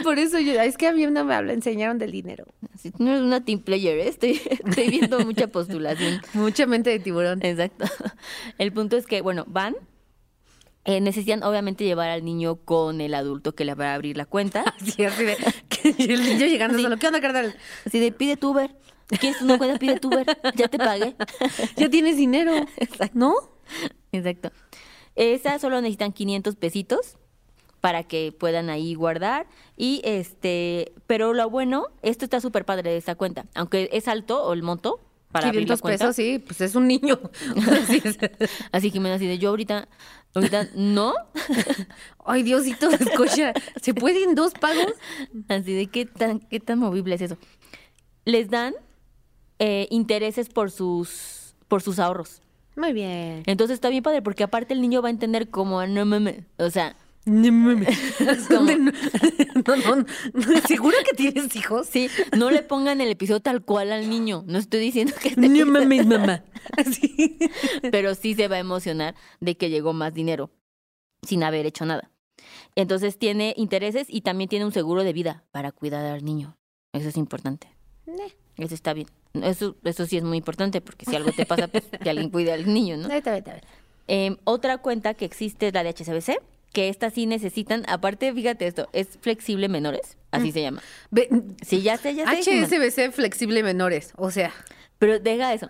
Por 0.03 0.19
eso 0.19 0.39
yo, 0.39 0.53
es 0.61 0.77
que 0.77 0.87
a 0.87 0.93
mí 0.93 1.07
no 1.07 1.25
me 1.25 1.35
habla, 1.35 1.53
enseñaron 1.53 1.99
del 1.99 2.13
dinero. 2.13 2.45
Si 2.79 2.91
tú 2.91 3.03
no 3.05 3.11
eres 3.11 3.23
una 3.23 3.45
team 3.45 3.61
player, 3.61 3.99
¿eh? 3.99 4.09
estoy, 4.09 4.41
estoy 4.67 4.89
viendo 4.91 5.19
mucha 5.21 5.47
postulación. 5.49 6.21
Mucha 6.35 6.67
mente 6.67 6.91
de 6.91 6.99
tiburón. 6.99 7.41
Exacto. 7.43 7.85
El 8.59 8.73
punto 8.73 8.97
es 8.97 9.07
que, 9.07 9.21
bueno, 9.23 9.45
van, 9.47 9.77
eh, 10.85 11.01
necesitan 11.01 11.43
obviamente 11.43 11.85
llevar 11.85 12.09
al 12.11 12.25
niño 12.25 12.57
con 12.57 13.01
el 13.01 13.15
adulto 13.15 13.55
que 13.55 13.65
le 13.65 13.75
va 13.75 13.91
a 13.93 13.95
abrir 13.95 14.17
la 14.17 14.25
cuenta. 14.25 14.63
Así, 14.81 15.05
así 15.05 15.25
de, 15.25 15.37
que 15.69 16.13
el 16.13 16.23
niño 16.23 16.47
llegando 16.47 16.77
Sí. 16.79 16.83
solo, 16.85 16.97
¿qué 16.99 17.07
onda, 17.09 17.21
carnal? 17.21 17.57
Así 17.85 17.99
de, 17.99 18.13
pide 18.13 18.37
tu 18.37 18.51
Uber. 18.51 18.71
¿Quieres 19.09 19.41
una 19.41 19.59
cuenta? 19.59 19.79
Pide 19.79 20.01
tu 20.01 20.09
Uber. 20.09 20.27
Ya 20.55 20.69
te 20.69 20.79
pagué. 20.79 21.15
Ya 21.77 21.89
tienes 21.89 22.17
dinero, 22.17 22.53
¿no? 23.13 23.35
Exacto. 24.13 24.51
Esas 25.15 25.61
solo 25.61 25.81
necesitan 25.81 26.13
500 26.13 26.57
pesitos 26.57 27.17
para 27.81 28.03
que 28.03 28.33
puedan 28.33 28.69
ahí 28.71 28.95
guardar. 28.95 29.47
Y 29.77 30.01
este, 30.05 30.93
pero 31.07 31.35
lo 31.35 31.49
bueno, 31.49 31.87
esto 32.03 32.25
está 32.25 32.41
súper 32.41 32.65
padre 32.65 32.91
de 32.91 32.97
esta 32.97 33.15
cuenta. 33.15 33.47
Aunque 33.55 33.89
es 33.93 34.09
alto 34.09 34.43
o 34.43 34.53
el 34.53 34.63
monto 34.63 35.01
para 35.31 35.49
abrir 35.49 35.69
la 35.69 35.77
500 35.77 35.83
cuenta. 35.83 36.05
pesos, 36.05 36.17
sí, 36.17 36.39
pues 36.39 36.61
es 36.61 36.75
un 36.75 36.89
niño. 36.89 37.21
Así 37.73 38.03
es. 38.05 38.19
Así 38.73 38.91
Jimena, 38.91 39.17
así 39.17 39.27
de 39.27 39.39
yo 39.39 39.51
ahorita, 39.51 39.89
ahorita 40.35 40.69
no. 40.75 41.15
Ay, 42.25 42.43
Diosito, 42.43 42.91
escucha, 42.91 43.53
¿se 43.81 43.95
pueden 43.95 44.35
dos 44.35 44.53
pagos? 44.55 44.95
Así 45.49 45.75
de 45.75 45.87
qué 45.87 46.07
tan, 46.07 46.41
qué 46.41 46.61
tan 46.61 46.79
movible 46.79 47.15
es 47.15 47.23
eso. 47.23 47.39
Les 48.25 48.51
dan 48.51 48.75
eh, 49.59 49.87
intereses 49.91 50.49
por 50.49 50.71
sus, 50.71 51.55
por 51.69 51.83
sus 51.83 51.99
ahorros. 51.99 52.43
Muy 52.77 52.93
bien. 52.93 53.43
Entonces 53.47 53.75
está 53.75 53.89
bien 53.89 54.03
padre, 54.03 54.21
porque 54.23 54.45
aparte 54.45 54.75
el 54.75 54.81
niño 54.83 55.01
va 55.03 55.09
a 55.09 55.11
entender 55.11 55.49
como, 55.49 55.81
"Ah, 55.81 55.87
no 55.87 56.05
mames, 56.05 56.45
o 56.59 56.69
sea, 56.71 56.95
No 57.25 57.51
mames. 57.51 57.89
¿Dónde 58.51 58.77
no? 58.79 58.93
No, 59.67 59.97
no. 59.97 60.07
¿Seguro 60.69 60.97
que 61.05 61.17
tienes 61.17 61.57
hijos? 61.57 61.89
sí, 61.89 62.09
no 62.37 62.51
le 62.53 62.63
pongan 62.63 63.01
el 63.01 63.09
episodio 63.11 63.41
tal 63.41 63.65
cual 63.65 63.91
al 63.93 64.09
niño. 64.09 64.45
No 64.47 64.59
estoy 64.59 64.79
diciendo 64.81 65.13
que 65.21 65.35
No 65.37 65.67
mames, 65.67 66.07
mamá. 66.07 66.45
Así. 66.77 67.37
pero 67.91 68.15
sí 68.15 68.35
se 68.35 68.47
va 68.47 68.57
a 68.57 68.61
emocionar 68.61 69.15
de 69.41 69.57
que 69.57 69.71
llegó 69.71 69.93
más 69.93 70.15
dinero 70.15 70.51
sin 71.23 71.43
haber 71.43 71.67
hecho 71.67 71.85
nada. 71.85 72.11
Entonces 72.77 73.19
tiene 73.19 73.55
intereses 73.57 74.07
y 74.09 74.21
también 74.21 74.49
tiene 74.49 74.65
un 74.67 74.73
seguro 74.73 75.03
de 75.03 75.13
vida 75.13 75.45
para 75.51 75.73
cuidar 75.73 76.05
al 76.07 76.25
niño. 76.25 76.57
Eso 76.93 77.09
es 77.09 77.17
importante. 77.17 77.67
Eso 78.59 78.75
está 78.75 78.95
bien. 78.95 79.09
Eso, 79.43 79.77
eso 79.85 80.07
sí 80.07 80.17
es 80.17 80.25
muy 80.25 80.39
importante 80.39 80.81
porque 80.81 81.05
si 81.05 81.15
algo 81.15 81.31
te 81.33 81.45
pasa, 81.47 81.69
pues 81.69 81.85
que 82.03 82.11
alguien 82.11 82.31
cuide 82.31 82.53
al 82.53 82.73
niño, 82.73 82.97
¿no? 82.97 83.11
Está, 83.11 83.33
ahí 83.33 83.39
está. 83.41 83.61
Em, 84.09 84.37
otra 84.45 84.79
cuenta 84.79 85.15
que 85.15 85.25
existe 85.25 85.69
es 85.69 85.75
la 85.75 85.83
de 85.83 85.91
HSBC, 85.91 86.39
que 86.73 86.89
esta 86.89 87.11
sí 87.11 87.27
necesitan, 87.27 87.85
aparte, 87.89 88.33
fíjate 88.33 88.67
esto, 88.67 88.89
es 88.93 89.19
flexible 89.21 89.69
menores, 89.69 90.17
así 90.31 90.53
se 90.53 90.63
llama. 90.63 90.81
Ve, 91.11 91.29
Sí, 91.67 91.83
ya 91.83 91.97
sé, 91.97 92.15
ya 92.15 92.25
sé. 92.31 92.65
HSBC 92.65 93.13
flexible 93.13 93.63
menores, 93.63 94.13
o 94.17 94.31
sea, 94.31 94.53
Pero 94.99 95.19
deja 95.19 95.53
eso. 95.53 95.69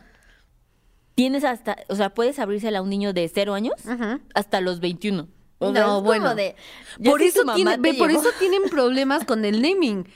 Tienes 1.15 1.45
hasta, 1.45 1.77
o 1.89 1.97
sea, 1.97 2.11
puedes 2.11 2.39
abrírsela 2.39 2.81
a 2.81 2.83
un 2.83 2.91
niño 2.91 3.13
de 3.15 3.29
cero 3.33 3.55
años 3.55 3.75
Ujú. 3.87 4.21
hasta 4.35 4.61
los 4.61 4.81
21. 4.81 5.29
O 5.59 5.73
sea, 5.73 5.83
No, 5.83 5.87
es 5.89 5.95
como 5.95 6.03
bueno. 6.03 6.35
de, 6.35 6.55
por 7.03 7.23
eso, 7.23 7.41
tiene- 7.55 7.79
ve, 7.79 7.95
por 7.95 8.11
eso 8.11 8.29
tienen 8.39 8.65
problemas 8.71 9.25
con 9.25 9.45
el 9.47 9.63
naming. 9.63 10.07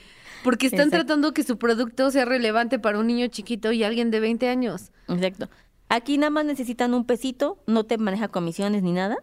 Porque 0.45 0.67
están 0.67 0.89
Exacto. 0.89 1.07
tratando 1.07 1.33
que 1.35 1.43
su 1.43 1.59
producto 1.59 2.11
sea 2.11 2.25
relevante 2.25 2.79
para 2.79 2.99
un 2.99 3.07
niño 3.07 3.27
chiquito 3.29 3.73
y 3.73 3.85
alguien 3.85 4.11
de 4.11 4.21
20 4.21 4.49
años. 4.49 4.91
Exacto. 5.09 5.49
Aquí 5.89 6.19
nada 6.19 6.31
más 6.31 6.45
necesitan 6.45 6.95
un 6.95 7.05
pesito, 7.05 7.63
no 7.67 7.85
te 7.85 7.99
maneja 7.99 8.29
comisiones 8.29 8.83
ni 8.83 8.93
nada. 8.93 9.17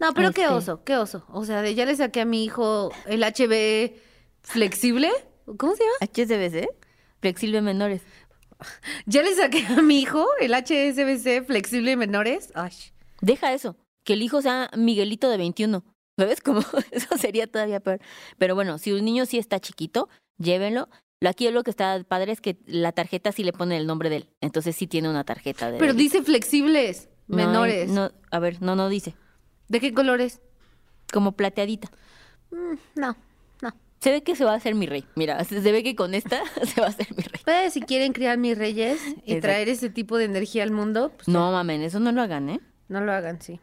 No, 0.00 0.12
pero 0.12 0.32
qué 0.32 0.42
Este. 0.42 0.52
oso, 0.54 0.84
qué 0.84 0.96
oso. 0.96 1.24
O 1.30 1.44
sea, 1.44 1.62
de- 1.62 1.74
ya 1.74 1.86
le 1.86 1.96
saqué 1.96 2.20
a 2.20 2.24
mi 2.26 2.44
hijo 2.44 2.90
el 3.06 3.22
HB 3.24 3.94
flexible. 4.42 5.10
¿Cómo 5.56 5.74
se 5.74 5.84
llama? 5.84 5.96
HSBC, 6.00 6.68
flexible 7.20 7.62
menores. 7.62 8.02
Ya 9.06 9.22
le 9.22 9.34
saqué 9.34 9.64
a 9.66 9.82
mi 9.82 10.00
hijo 10.00 10.26
el 10.40 10.54
HSBC 10.54 11.42
flexible 11.46 11.96
menores. 11.96 12.50
Ay. 12.54 12.72
Deja 13.20 13.52
eso, 13.52 13.76
que 14.04 14.14
el 14.14 14.22
hijo 14.22 14.42
sea 14.42 14.70
Miguelito 14.76 15.28
de 15.30 15.36
21. 15.38 15.84
¿Sabes 16.18 16.40
cómo? 16.40 16.60
Eso 16.92 17.18
sería 17.18 17.46
todavía 17.46 17.80
peor. 17.80 18.00
Pero 18.38 18.54
bueno, 18.54 18.78
si 18.78 18.92
un 18.92 19.04
niño 19.04 19.26
sí 19.26 19.36
está 19.36 19.60
chiquito, 19.60 20.08
llévenlo. 20.38 20.88
Lo 21.20 21.30
aquí 21.30 21.50
lo 21.50 21.62
que 21.62 21.70
está 21.70 22.02
padre 22.06 22.32
es 22.32 22.40
que 22.40 22.58
la 22.66 22.92
tarjeta 22.92 23.32
sí 23.32 23.42
le 23.42 23.52
pone 23.52 23.76
el 23.76 23.86
nombre 23.86 24.10
de 24.10 24.16
él. 24.16 24.28
Entonces 24.40 24.76
sí 24.76 24.86
tiene 24.86 25.08
una 25.08 25.24
tarjeta 25.24 25.70
de 25.70 25.78
Pero 25.78 25.92
él. 25.92 25.96
dice 25.96 26.22
flexibles 26.22 27.08
No 27.26 27.36
menores. 27.36 27.90
no, 27.90 28.10
a 28.30 28.38
ver, 28.38 28.60
no, 28.60 28.76
no 28.76 28.88
dice. 28.88 29.14
¿De 29.68 29.80
qué 29.80 29.92
colores? 29.94 30.40
Como 31.12 31.32
plateadita. 31.32 31.90
Mm, 32.50 32.74
no, 33.00 33.16
no. 33.62 33.70
Se 34.00 34.10
ve 34.12 34.22
que 34.22 34.36
se 34.36 34.44
va 34.44 34.52
a 34.52 34.56
hacer 34.56 34.74
mi 34.74 34.86
rey. 34.86 35.04
Mira, 35.14 35.42
se 35.44 35.60
se 35.62 35.72
ve 35.72 35.82
que 35.82 35.96
con 35.96 36.12
esta 36.14 36.42
se 36.64 36.80
va 36.80 36.88
a 36.88 36.90
hacer 36.90 37.08
mi 37.16 37.22
rey. 37.22 37.40
Pues 37.44 37.72
si 37.72 37.80
quieren 37.80 38.12
criar 38.12 38.36
mis 38.36 38.56
reyes 38.58 39.00
y 39.06 39.10
Exacto. 39.32 39.40
traer 39.40 39.68
ese 39.70 39.88
tipo 39.88 40.18
de 40.18 40.24
energía 40.26 40.62
al 40.64 40.70
mundo, 40.70 41.12
pues 41.16 41.28
No, 41.28 41.50
mamen, 41.50 41.80
eso 41.82 41.98
no 41.98 42.12
lo 42.12 42.20
hagan, 42.22 42.50
¿eh? 42.50 42.60
no 42.88 43.00
lo 43.00 43.12
hagan, 43.12 43.40
sí. 43.40 43.58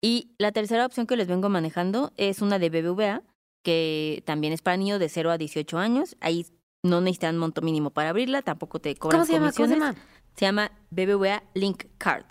Y 0.00 0.30
la 0.38 0.50
tercera 0.52 0.86
opción 0.86 1.06
que 1.06 1.16
les 1.16 1.26
vengo 1.28 1.48
manejando 1.48 2.12
es 2.16 2.40
una 2.42 2.58
de 2.58 2.70
BBVA, 2.70 3.22
que 3.62 4.22
también 4.26 4.52
es 4.52 4.62
para 4.62 4.76
niños 4.76 4.98
de 4.98 5.08
0 5.08 5.30
a 5.30 5.38
18 5.38 5.78
años. 5.78 6.16
Ahí 6.20 6.46
no 6.82 7.00
necesitan 7.00 7.38
monto 7.38 7.62
mínimo 7.62 7.90
para 7.90 8.10
abrirla, 8.10 8.42
tampoco 8.42 8.80
te 8.80 8.94
cobran 8.96 9.20
¿Cómo 9.20 9.26
se 9.26 9.32
llama? 9.32 9.52
¿Cómo 9.52 9.68
se 9.68 9.74
comisiones. 9.74 9.96
llama? 9.96 10.08
Se 10.36 10.44
llama 10.46 10.72
BBVA 10.90 11.42
Link 11.54 11.84
Card. 11.98 12.24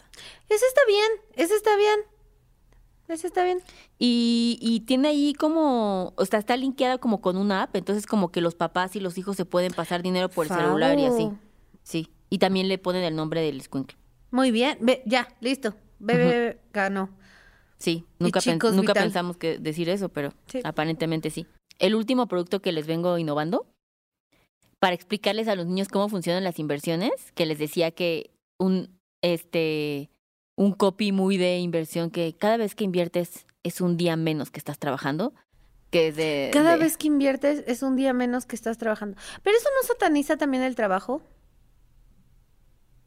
Ese 0.49 0.65
está 0.65 0.81
bien, 0.87 1.11
ese 1.35 1.55
está 1.55 1.75
bien. 1.77 1.99
Ese 3.07 3.27
está 3.27 3.43
bien. 3.43 3.61
Y, 3.99 4.57
y 4.61 4.81
tiene 4.81 5.09
ahí 5.09 5.33
como, 5.33 6.13
o 6.15 6.25
sea, 6.25 6.39
está 6.39 6.55
linkeada 6.55 6.97
como 6.97 7.21
con 7.21 7.35
una 7.37 7.63
app, 7.63 7.75
entonces 7.75 8.05
como 8.05 8.31
que 8.31 8.39
los 8.39 8.55
papás 8.55 8.95
y 8.95 8.99
los 9.01 9.17
hijos 9.17 9.35
se 9.35 9.45
pueden 9.45 9.73
pasar 9.73 10.01
dinero 10.01 10.29
por 10.29 10.45
el 10.45 10.53
celular 10.53 10.97
y 10.97 11.05
así. 11.05 11.29
Sí. 11.83 12.09
Y 12.29 12.37
también 12.37 12.69
le 12.69 12.77
ponen 12.77 13.03
el 13.03 13.15
nombre 13.15 13.41
del 13.41 13.61
squinkle. 13.61 13.97
Muy 14.31 14.51
bien. 14.51 14.77
Ve, 14.79 15.03
ya, 15.05 15.27
listo. 15.41 15.75
Bebé 15.99 16.61
ganó. 16.71 17.09
Sí, 17.81 18.05
nunca, 18.19 18.39
pen- 18.41 18.59
nunca 18.75 18.93
pensamos 18.93 19.37
que 19.37 19.57
decir 19.57 19.89
eso, 19.89 20.09
pero 20.09 20.33
Sí. 20.47 20.61
aparentemente 20.63 21.31
sí. 21.31 21.47
El 21.79 21.95
último 21.95 22.27
producto 22.27 22.61
que 22.61 22.71
les 22.71 22.85
vengo 22.85 23.17
innovando 23.17 23.65
para 24.79 24.93
explicarles 24.95 25.47
a 25.47 25.55
los 25.55 25.65
niños 25.65 25.87
cómo 25.87 26.07
funcionan 26.07 26.43
las 26.43 26.59
inversiones, 26.59 27.11
que 27.33 27.45
les 27.47 27.57
decía 27.57 27.91
que 27.91 28.29
un 28.59 28.89
este 29.23 30.09
un 30.57 30.73
copy 30.73 31.11
muy 31.11 31.37
de 31.37 31.57
inversión 31.59 32.11
que 32.11 32.35
cada 32.37 32.57
vez 32.57 32.75
que 32.75 32.83
inviertes 32.83 33.47
es 33.63 33.81
un 33.81 33.97
día 33.97 34.15
menos 34.15 34.51
que 34.51 34.59
estás 34.59 34.77
trabajando, 34.77 35.33
que 35.89 36.11
de 36.11 36.51
Cada 36.53 36.73
de- 36.73 36.83
vez 36.83 36.97
que 36.97 37.07
inviertes 37.07 37.63
es 37.67 37.81
un 37.81 37.95
día 37.95 38.13
menos 38.13 38.45
que 38.45 38.55
estás 38.55 38.77
trabajando. 38.77 39.17
Pero 39.43 39.57
eso 39.57 39.69
no 39.81 39.87
sataniza 39.87 40.37
también 40.37 40.61
el 40.63 40.75
trabajo. 40.75 41.21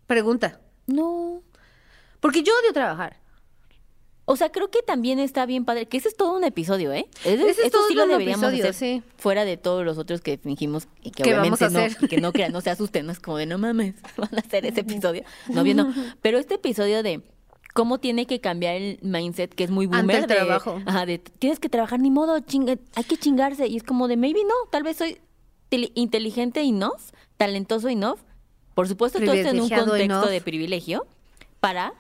Pregunta. 0.07 0.61
no 0.87 1.43
Porque 2.21 2.43
yo 2.43 2.53
odio 2.63 2.73
trabajar. 2.73 3.21
O 4.27 4.37
sea, 4.37 4.51
creo 4.51 4.71
que 4.71 4.81
también 4.83 5.19
está 5.19 5.45
bien 5.45 5.65
padre, 5.65 5.87
que 5.87 5.99
ese 5.99 6.09
es 6.09 6.17
todo 6.17 6.37
un 6.37 6.45
episodio, 6.45 6.93
¿eh? 6.93 7.07
Ese, 7.25 7.51
Ese 7.51 7.67
es 7.67 7.71
todo 7.71 7.87
sí 7.89 7.95
lo 7.95 8.05
un 8.05 8.11
deberíamos 8.11 8.45
episodio, 8.45 8.71
hacer 8.71 8.75
sí. 8.75 9.03
fuera 9.19 9.45
de 9.45 9.59
todos 9.59 9.85
los 9.85 9.99
otros 9.99 10.23
que 10.23 10.39
fingimos 10.39 10.89
y 11.03 11.11
que 11.11 11.23
obviamente 11.25 11.69
no, 11.69 11.81
y 12.01 12.09
que 12.09 12.21
no 12.21 12.33
crean, 12.33 12.53
no 12.53 12.63
se 12.63 12.71
asusten, 12.71 13.05
no 13.05 13.13
es 13.13 13.21
como 13.21 13.37
de 13.37 13.47
no 13.47 13.59
mames, 13.59 13.97
van 14.17 14.35
a 14.35 14.39
hacer 14.39 14.65
ese 14.65 14.81
episodio. 14.81 15.25
No, 15.49 15.63
bien, 15.63 15.77
no. 15.77 15.93
Pero 16.23 16.39
este 16.39 16.55
episodio 16.55 17.03
de 17.03 17.23
cómo 17.75 17.99
tiene 17.99 18.27
que 18.27 18.41
cambiar 18.41 18.77
el 18.77 18.99
mindset 19.03 19.55
que 19.55 19.65
es 19.65 19.71
muy 19.71 19.87
Ante 19.87 19.99
boomer 19.99 20.17
el 20.17 20.27
de, 20.27 20.35
trabajo. 20.35 20.81
Ajá, 20.87 21.05
de 21.05 21.19
tienes 21.19 21.61
que 21.61 21.69
trabajar 21.69 22.01
ni 22.01 22.11
modo, 22.11 22.41
chinga, 22.41 22.77
hay 22.95 23.05
que 23.05 23.19
chingarse 23.19 23.67
y 23.67 23.77
es 23.77 23.83
como 23.83 24.09
de 24.09 24.17
maybe 24.17 24.43
no, 24.45 24.55
tal 24.71 24.85
vez 24.85 24.97
soy 24.97 25.21
inteligente 25.71 26.63
enough, 26.63 27.11
talentoso 27.37 27.89
enough. 27.89 28.21
Por 28.75 28.89
supuesto, 28.89 29.21
todo 29.21 29.33
esto 29.33 29.51
en 29.51 29.61
un 29.61 29.69
contexto 29.69 29.97
enough. 29.97 30.29
de 30.29 30.41
privilegio 30.41 31.07
para 31.61 31.95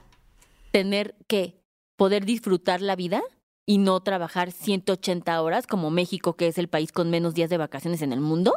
tener 0.70 1.14
que 1.26 1.63
poder 1.96 2.24
disfrutar 2.24 2.80
la 2.80 2.96
vida 2.96 3.22
y 3.66 3.78
no 3.78 4.00
trabajar 4.00 4.52
180 4.52 5.40
horas 5.40 5.66
como 5.66 5.90
México, 5.90 6.36
que 6.36 6.48
es 6.48 6.58
el 6.58 6.68
país 6.68 6.92
con 6.92 7.10
menos 7.10 7.34
días 7.34 7.48
de 7.48 7.56
vacaciones 7.56 8.02
en 8.02 8.12
el 8.12 8.20
mundo, 8.20 8.54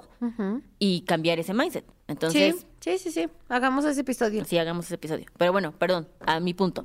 y 0.79 1.01
cambiar 1.01 1.39
ese 1.39 1.53
mindset. 1.53 1.85
Entonces, 2.07 2.65
sí, 2.81 2.97
sí, 2.97 2.97
sí, 2.97 3.11
sí. 3.11 3.29
Hagamos 3.47 3.85
ese 3.85 4.01
episodio. 4.01 4.43
sí, 4.43 4.57
hagamos 4.57 4.85
ese 4.85 4.95
episodio. 4.95 5.25
Pero 5.37 5.51
bueno, 5.53 5.71
perdón, 5.71 6.09
a 6.19 6.39
mi 6.39 6.53
punto. 6.53 6.83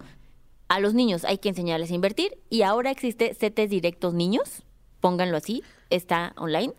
A 0.69 0.81
los 0.81 0.95
niños 0.95 1.25
hay 1.25 1.39
que 1.39 1.49
enseñarles 1.49 1.91
a 1.91 1.95
invertir 1.95 2.39
y 2.49 2.63
ahora 2.63 2.91
existe 2.91 3.35
CETES 3.35 3.69
Directos 3.69 4.15
Niños, 4.15 4.63
pónganlo 5.01 5.37
así, 5.37 5.63
está 5.91 6.33
online. 6.37 6.73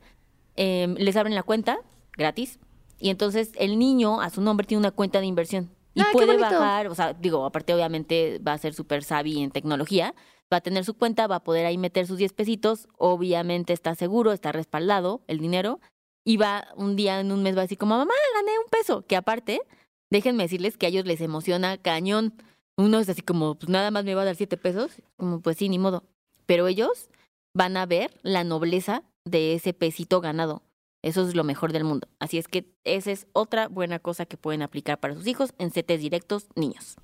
Eh, 0.55 0.95
les 0.97 1.15
abren 1.15 1.35
la 1.35 1.43
cuenta 1.43 1.77
gratis 2.17 2.59
y 2.99 3.09
entonces 3.09 3.51
el 3.55 3.77
niño 3.77 4.21
a 4.21 4.29
su 4.29 4.41
nombre 4.41 4.65
tiene 4.65 4.79
una 4.79 4.91
cuenta 4.91 5.19
de 5.19 5.25
inversión 5.25 5.69
y 5.93 6.03
qué 6.03 6.11
puede 6.11 6.37
bajar, 6.37 6.87
o 6.87 6.95
sea, 6.95 7.13
digo, 7.13 7.45
aparte 7.45 7.73
obviamente 7.73 8.39
va 8.39 8.53
a 8.53 8.57
ser 8.57 8.73
súper 8.73 9.03
savvy 9.03 9.41
en 9.41 9.51
tecnología, 9.51 10.15
va 10.51 10.57
a 10.57 10.61
tener 10.61 10.85
su 10.85 10.95
cuenta, 10.95 11.27
va 11.27 11.37
a 11.37 11.43
poder 11.43 11.65
ahí 11.65 11.77
meter 11.77 12.07
sus 12.07 12.17
10 12.17 12.33
pesitos, 12.33 12.87
obviamente 12.97 13.73
está 13.73 13.95
seguro, 13.95 14.31
está 14.31 14.51
respaldado 14.51 15.21
el 15.27 15.39
dinero 15.39 15.79
y 16.25 16.37
va 16.37 16.67
un 16.75 16.95
día 16.95 17.19
en 17.19 17.31
un 17.31 17.43
mes 17.43 17.55
va 17.55 17.61
a 17.61 17.63
decir 17.63 17.77
como, 17.77 17.97
mamá, 17.97 18.13
gané 18.35 18.57
un 18.57 18.69
peso, 18.69 19.05
que 19.05 19.15
aparte, 19.15 19.61
déjenme 20.09 20.43
decirles 20.43 20.77
que 20.77 20.85
a 20.85 20.89
ellos 20.89 21.05
les 21.05 21.21
emociona 21.21 21.77
cañón. 21.77 22.33
Uno 22.77 22.99
es 22.99 23.09
así 23.09 23.21
como, 23.21 23.55
pues 23.55 23.69
nada 23.69 23.91
más 23.91 24.03
me 24.03 24.15
va 24.15 24.23
a 24.23 24.25
dar 24.25 24.35
siete 24.35 24.57
pesos, 24.57 25.01
como 25.17 25.41
pues 25.41 25.57
sí, 25.57 25.69
ni 25.69 25.79
modo. 25.79 26.03
Pero 26.45 26.67
ellos 26.67 27.09
van 27.53 27.77
a 27.77 27.85
ver 27.85 28.19
la 28.23 28.43
nobleza 28.43 29.03
de 29.25 29.53
ese 29.53 29.73
pesito 29.73 30.21
ganado. 30.21 30.63
Eso 31.03 31.27
es 31.27 31.35
lo 31.35 31.43
mejor 31.43 31.73
del 31.73 31.83
mundo. 31.83 32.07
Así 32.19 32.37
es 32.37 32.47
que 32.47 32.73
esa 32.85 33.11
es 33.11 33.27
otra 33.33 33.67
buena 33.67 33.99
cosa 33.99 34.25
que 34.25 34.37
pueden 34.37 34.61
aplicar 34.61 34.99
para 34.99 35.13
sus 35.13 35.27
hijos 35.27 35.53
en 35.59 35.69
CETES 35.69 35.99
directos 35.99 36.47
niños. 36.55 36.95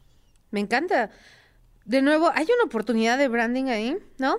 Me 0.51 0.61
encanta. 0.61 1.11
De 1.83 2.01
nuevo, 2.01 2.31
hay 2.33 2.45
una 2.45 2.63
oportunidad 2.65 3.17
de 3.17 3.27
branding 3.27 3.65
ahí, 3.65 3.97
¿no? 4.17 4.37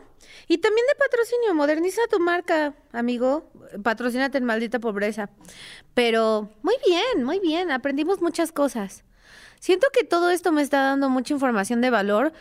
Y 0.48 0.58
también 0.58 0.86
de 0.86 0.94
patrocinio. 0.94 1.54
Moderniza 1.54 2.00
tu 2.10 2.20
marca, 2.20 2.74
amigo. 2.92 3.50
Patrocínate 3.82 4.38
en 4.38 4.44
maldita 4.44 4.78
pobreza. 4.78 5.28
Pero 5.92 6.50
muy 6.62 6.76
bien, 6.86 7.24
muy 7.24 7.38
bien. 7.38 7.70
Aprendimos 7.70 8.22
muchas 8.22 8.52
cosas. 8.52 9.04
Siento 9.58 9.88
que 9.92 10.04
todo 10.04 10.30
esto 10.30 10.52
me 10.52 10.62
está 10.62 10.84
dando 10.84 11.10
mucha 11.10 11.34
información 11.34 11.82
de 11.82 11.90
valor 11.90 12.32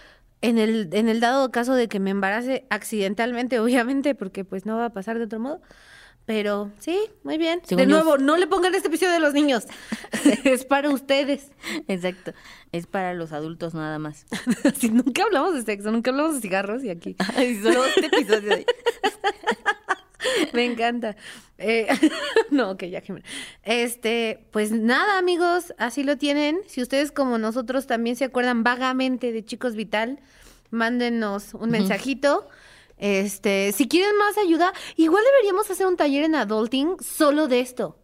en 0.41 0.57
el, 0.57 0.89
en 0.93 1.09
el 1.09 1.19
dado 1.19 1.51
caso 1.51 1.73
de 1.73 1.89
que 1.89 1.99
me 1.99 2.11
embarace 2.11 2.65
accidentalmente, 2.69 3.59
obviamente, 3.59 4.15
porque 4.15 4.45
pues 4.45 4.65
no 4.65 4.77
va 4.77 4.85
a 4.85 4.93
pasar 4.93 5.17
de 5.17 5.25
otro 5.25 5.39
modo. 5.39 5.61
Pero 6.29 6.69
sí, 6.77 6.95
muy 7.23 7.39
bien. 7.39 7.59
Según 7.65 7.85
de 7.85 7.89
yo- 7.89 7.95
nuevo, 8.03 8.19
no 8.19 8.37
le 8.37 8.45
pongan 8.45 8.75
este 8.75 8.87
episodio 8.87 9.13
de 9.13 9.19
los 9.19 9.33
niños. 9.33 9.65
es 10.43 10.63
para 10.63 10.91
ustedes. 10.91 11.47
Exacto. 11.87 12.33
Es 12.71 12.85
para 12.85 13.15
los 13.15 13.31
adultos 13.31 13.73
nada 13.73 13.97
más. 13.97 14.27
Si 14.77 14.89
nunca 14.91 15.23
hablamos 15.23 15.55
de 15.55 15.63
sexo, 15.63 15.91
nunca 15.91 16.11
hablamos 16.11 16.35
de 16.35 16.41
cigarros 16.41 16.83
y 16.83 16.91
aquí. 16.91 17.15
Ay, 17.35 17.59
solo 17.63 17.83
este 17.83 18.05
episodio. 18.05 18.57
de- 18.57 18.65
Me 20.53 20.65
encanta. 20.65 21.15
Eh, 21.57 21.87
no, 22.51 22.69
ok, 22.71 22.83
ya, 22.83 23.01
Jimena. 23.01 23.25
Este, 23.63 24.45
pues 24.51 24.71
nada, 24.71 25.17
amigos, 25.17 25.73
así 25.79 26.03
lo 26.03 26.19
tienen. 26.19 26.59
Si 26.67 26.83
ustedes, 26.83 27.11
como 27.11 27.39
nosotros, 27.39 27.87
también 27.87 28.15
se 28.15 28.25
acuerdan 28.25 28.63
vagamente 28.63 29.31
de 29.31 29.43
Chicos 29.43 29.73
Vital, 29.75 30.19
mándenos 30.69 31.55
un 31.55 31.71
mensajito. 31.71 32.47
Este, 32.99 33.71
si 33.71 33.87
quieren 33.87 34.15
más 34.17 34.37
ayuda, 34.37 34.73
igual 34.97 35.23
deberíamos 35.23 35.71
hacer 35.71 35.87
un 35.87 35.95
taller 35.95 36.25
en 36.25 36.35
adulting 36.35 36.97
solo 36.99 37.47
de 37.47 37.61
esto. 37.61 37.97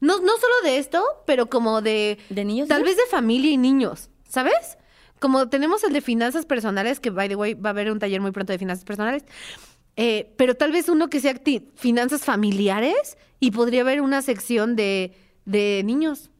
No, 0.00 0.20
no 0.20 0.36
solo 0.36 0.54
de 0.62 0.78
esto, 0.78 1.02
pero 1.26 1.50
como 1.50 1.82
de 1.82 2.18
¿De 2.30 2.44
niños? 2.44 2.68
Tal 2.68 2.84
vez 2.84 2.96
de 2.96 3.06
familia 3.10 3.50
y 3.50 3.56
niños, 3.56 4.10
¿sabes? 4.28 4.78
Como 5.18 5.48
tenemos 5.48 5.82
el 5.84 5.92
de 5.92 6.00
finanzas 6.00 6.46
personales, 6.46 7.00
que 7.00 7.10
by 7.10 7.28
the 7.28 7.36
way 7.36 7.54
va 7.54 7.70
a 7.70 7.72
haber 7.72 7.90
un 7.90 7.98
taller 7.98 8.20
muy 8.20 8.30
pronto 8.30 8.52
de 8.52 8.58
finanzas 8.58 8.84
personales, 8.84 9.24
eh, 9.96 10.34
pero 10.36 10.54
tal 10.54 10.72
vez 10.72 10.88
uno 10.88 11.08
que 11.08 11.20
sea 11.20 11.34
finanzas 11.74 12.24
familiares 12.24 13.16
y 13.40 13.50
podría 13.50 13.80
haber 13.80 14.02
una 14.02 14.22
sección 14.22 14.76
de, 14.76 15.14
de 15.46 15.82
niños. 15.84 16.30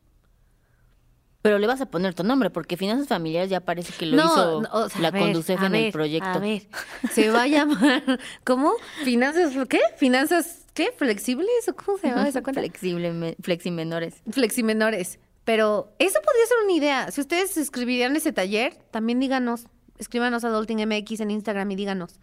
Pero 1.46 1.59
le 1.59 1.66
vas 1.66 1.80
a 1.80 1.87
poner 1.87 2.12
tu 2.14 2.24
nombre, 2.24 2.50
porque 2.50 2.76
Finanzas 2.76 3.06
Familiares 3.09 3.48
ya 3.50 3.61
parece 3.61 3.92
que 3.92 4.06
lo 4.06 4.16
hizo 4.16 4.61
no, 4.62 4.68
o 4.72 4.88
sea, 4.88 5.00
la 5.00 5.11
ver, 5.11 5.22
Conducef 5.22 5.62
en 5.62 5.72
ver, 5.72 5.85
el 5.87 5.92
proyecto. 5.92 6.28
A 6.28 6.38
ver, 6.38 6.66
se 7.12 7.30
va 7.30 7.42
a 7.42 7.46
llamar, 7.46 8.02
¿cómo? 8.44 8.72
¿Finanzas 9.04 9.52
qué? 9.68 9.80
¿Finanzas 9.96 10.64
qué? 10.74 10.90
¿Flexibles 10.96 11.48
o 11.68 11.74
cómo 11.76 11.98
se 11.98 12.09
llama 12.09 12.26
esa 12.28 12.42
cuenta? 12.42 12.61
Flexible, 12.61 13.12
me- 13.12 13.37
fleximenores. 13.42 14.14
Fleximenores. 14.30 15.18
Pero 15.44 15.92
eso 16.00 16.18
podría 16.24 16.46
ser 16.46 16.56
una 16.64 16.72
idea. 16.72 17.11
Si 17.12 17.20
ustedes 17.20 17.56
escribirían 17.56 18.16
ese 18.16 18.32
taller, 18.32 18.74
también 18.90 19.20
díganos. 19.20 19.66
Escríbanos 19.98 20.44
a 20.44 20.48
Adulting 20.48 20.85
MX 20.87 21.20
en 21.20 21.30
Instagram 21.30 21.70
y 21.70 21.76
díganos. 21.76 22.18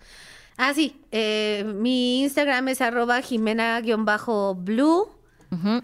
Ah, 0.58 0.74
sí. 0.74 1.02
eh, 1.12 1.64
mi 1.76 2.22
Instagram 2.24 2.68
es 2.68 2.82
arroba 2.82 3.22
jimena-blue. 3.22 5.08
Ujú. 5.52 5.82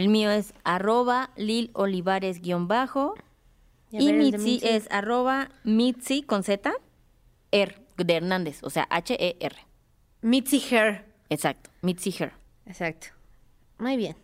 El 0.00 0.08
mío 0.08 0.30
es 0.30 0.54
arroba 0.64 1.28
Lil 1.36 1.70
Olivares 1.74 2.40
guion 2.40 2.68
bajo. 2.68 3.16
Y 3.90 4.14
Mitzi 4.14 4.58
es 4.62 4.90
arroba 4.90 5.50
Mitzi 5.62 6.22
con 6.22 6.42
Z, 6.42 6.72
R, 7.50 7.76
de 7.98 8.14
Hernández, 8.14 8.60
o 8.62 8.70
sea, 8.70 8.86
H-E-R. 8.88 9.56
Mitzi 10.22 10.58
Hair. 10.70 11.04
Exacto, 11.28 11.68
Mitzi 11.82 12.14
Her. 12.18 12.32
Exacto. 12.64 13.08
Muy 13.76 13.98
bien. 13.98 14.16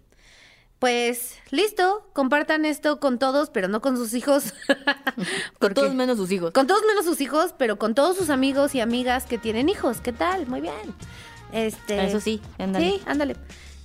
Pues 0.78 1.38
listo. 1.50 2.08
Compartan 2.14 2.64
esto 2.64 2.98
con 2.98 3.18
todos, 3.18 3.50
pero 3.50 3.68
no 3.68 3.82
con 3.82 3.98
sus 3.98 4.14
hijos. 4.14 4.54
Con 5.58 5.74
todos 5.74 5.94
menos 5.94 6.16
sus 6.16 6.30
hijos. 6.32 6.52
Con 6.52 6.66
todos 6.66 6.82
menos 6.86 7.04
sus 7.04 7.20
hijos, 7.20 7.54
pero 7.58 7.78
con 7.78 7.94
todos 7.94 8.16
sus 8.16 8.30
amigos 8.30 8.74
y 8.74 8.80
amigas 8.80 9.26
que 9.26 9.36
tienen 9.36 9.68
hijos. 9.68 10.00
¿Qué 10.00 10.12
tal? 10.12 10.46
Muy 10.46 10.62
bien. 10.62 10.94
Este. 11.52 12.06
Eso 12.06 12.20
sí, 12.20 12.40
ándale. 12.58 12.90
Sí, 12.90 13.02
ándale. 13.06 13.36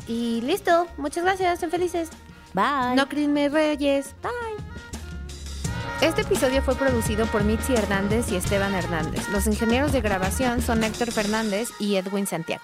Y 0.08 0.42
listo. 0.42 0.88
Muchas 0.98 1.24
gracias. 1.24 1.60
Sean 1.60 1.72
felices. 1.72 2.10
Bye. 2.54 2.96
No 2.96 3.08
crisme 3.08 3.50
reyes. 3.50 4.16
Bye. 4.22 4.32
Este 6.02 6.22
episodio 6.22 6.64
fue 6.64 6.76
producido 6.76 7.28
por 7.28 7.44
Mitzi 7.44 7.76
Hernández 7.76 8.32
y 8.32 8.36
Esteban 8.36 8.74
Hernández. 8.74 9.30
Los 9.30 9.46
ingenieros 9.46 9.92
de 9.92 10.02
grabación 10.02 10.62
son 10.62 10.84
Héctor 10.84 11.12
Fernández 11.12 11.70
y 11.80 11.96
Edwin 11.96 12.26
Santiago. 12.26 12.64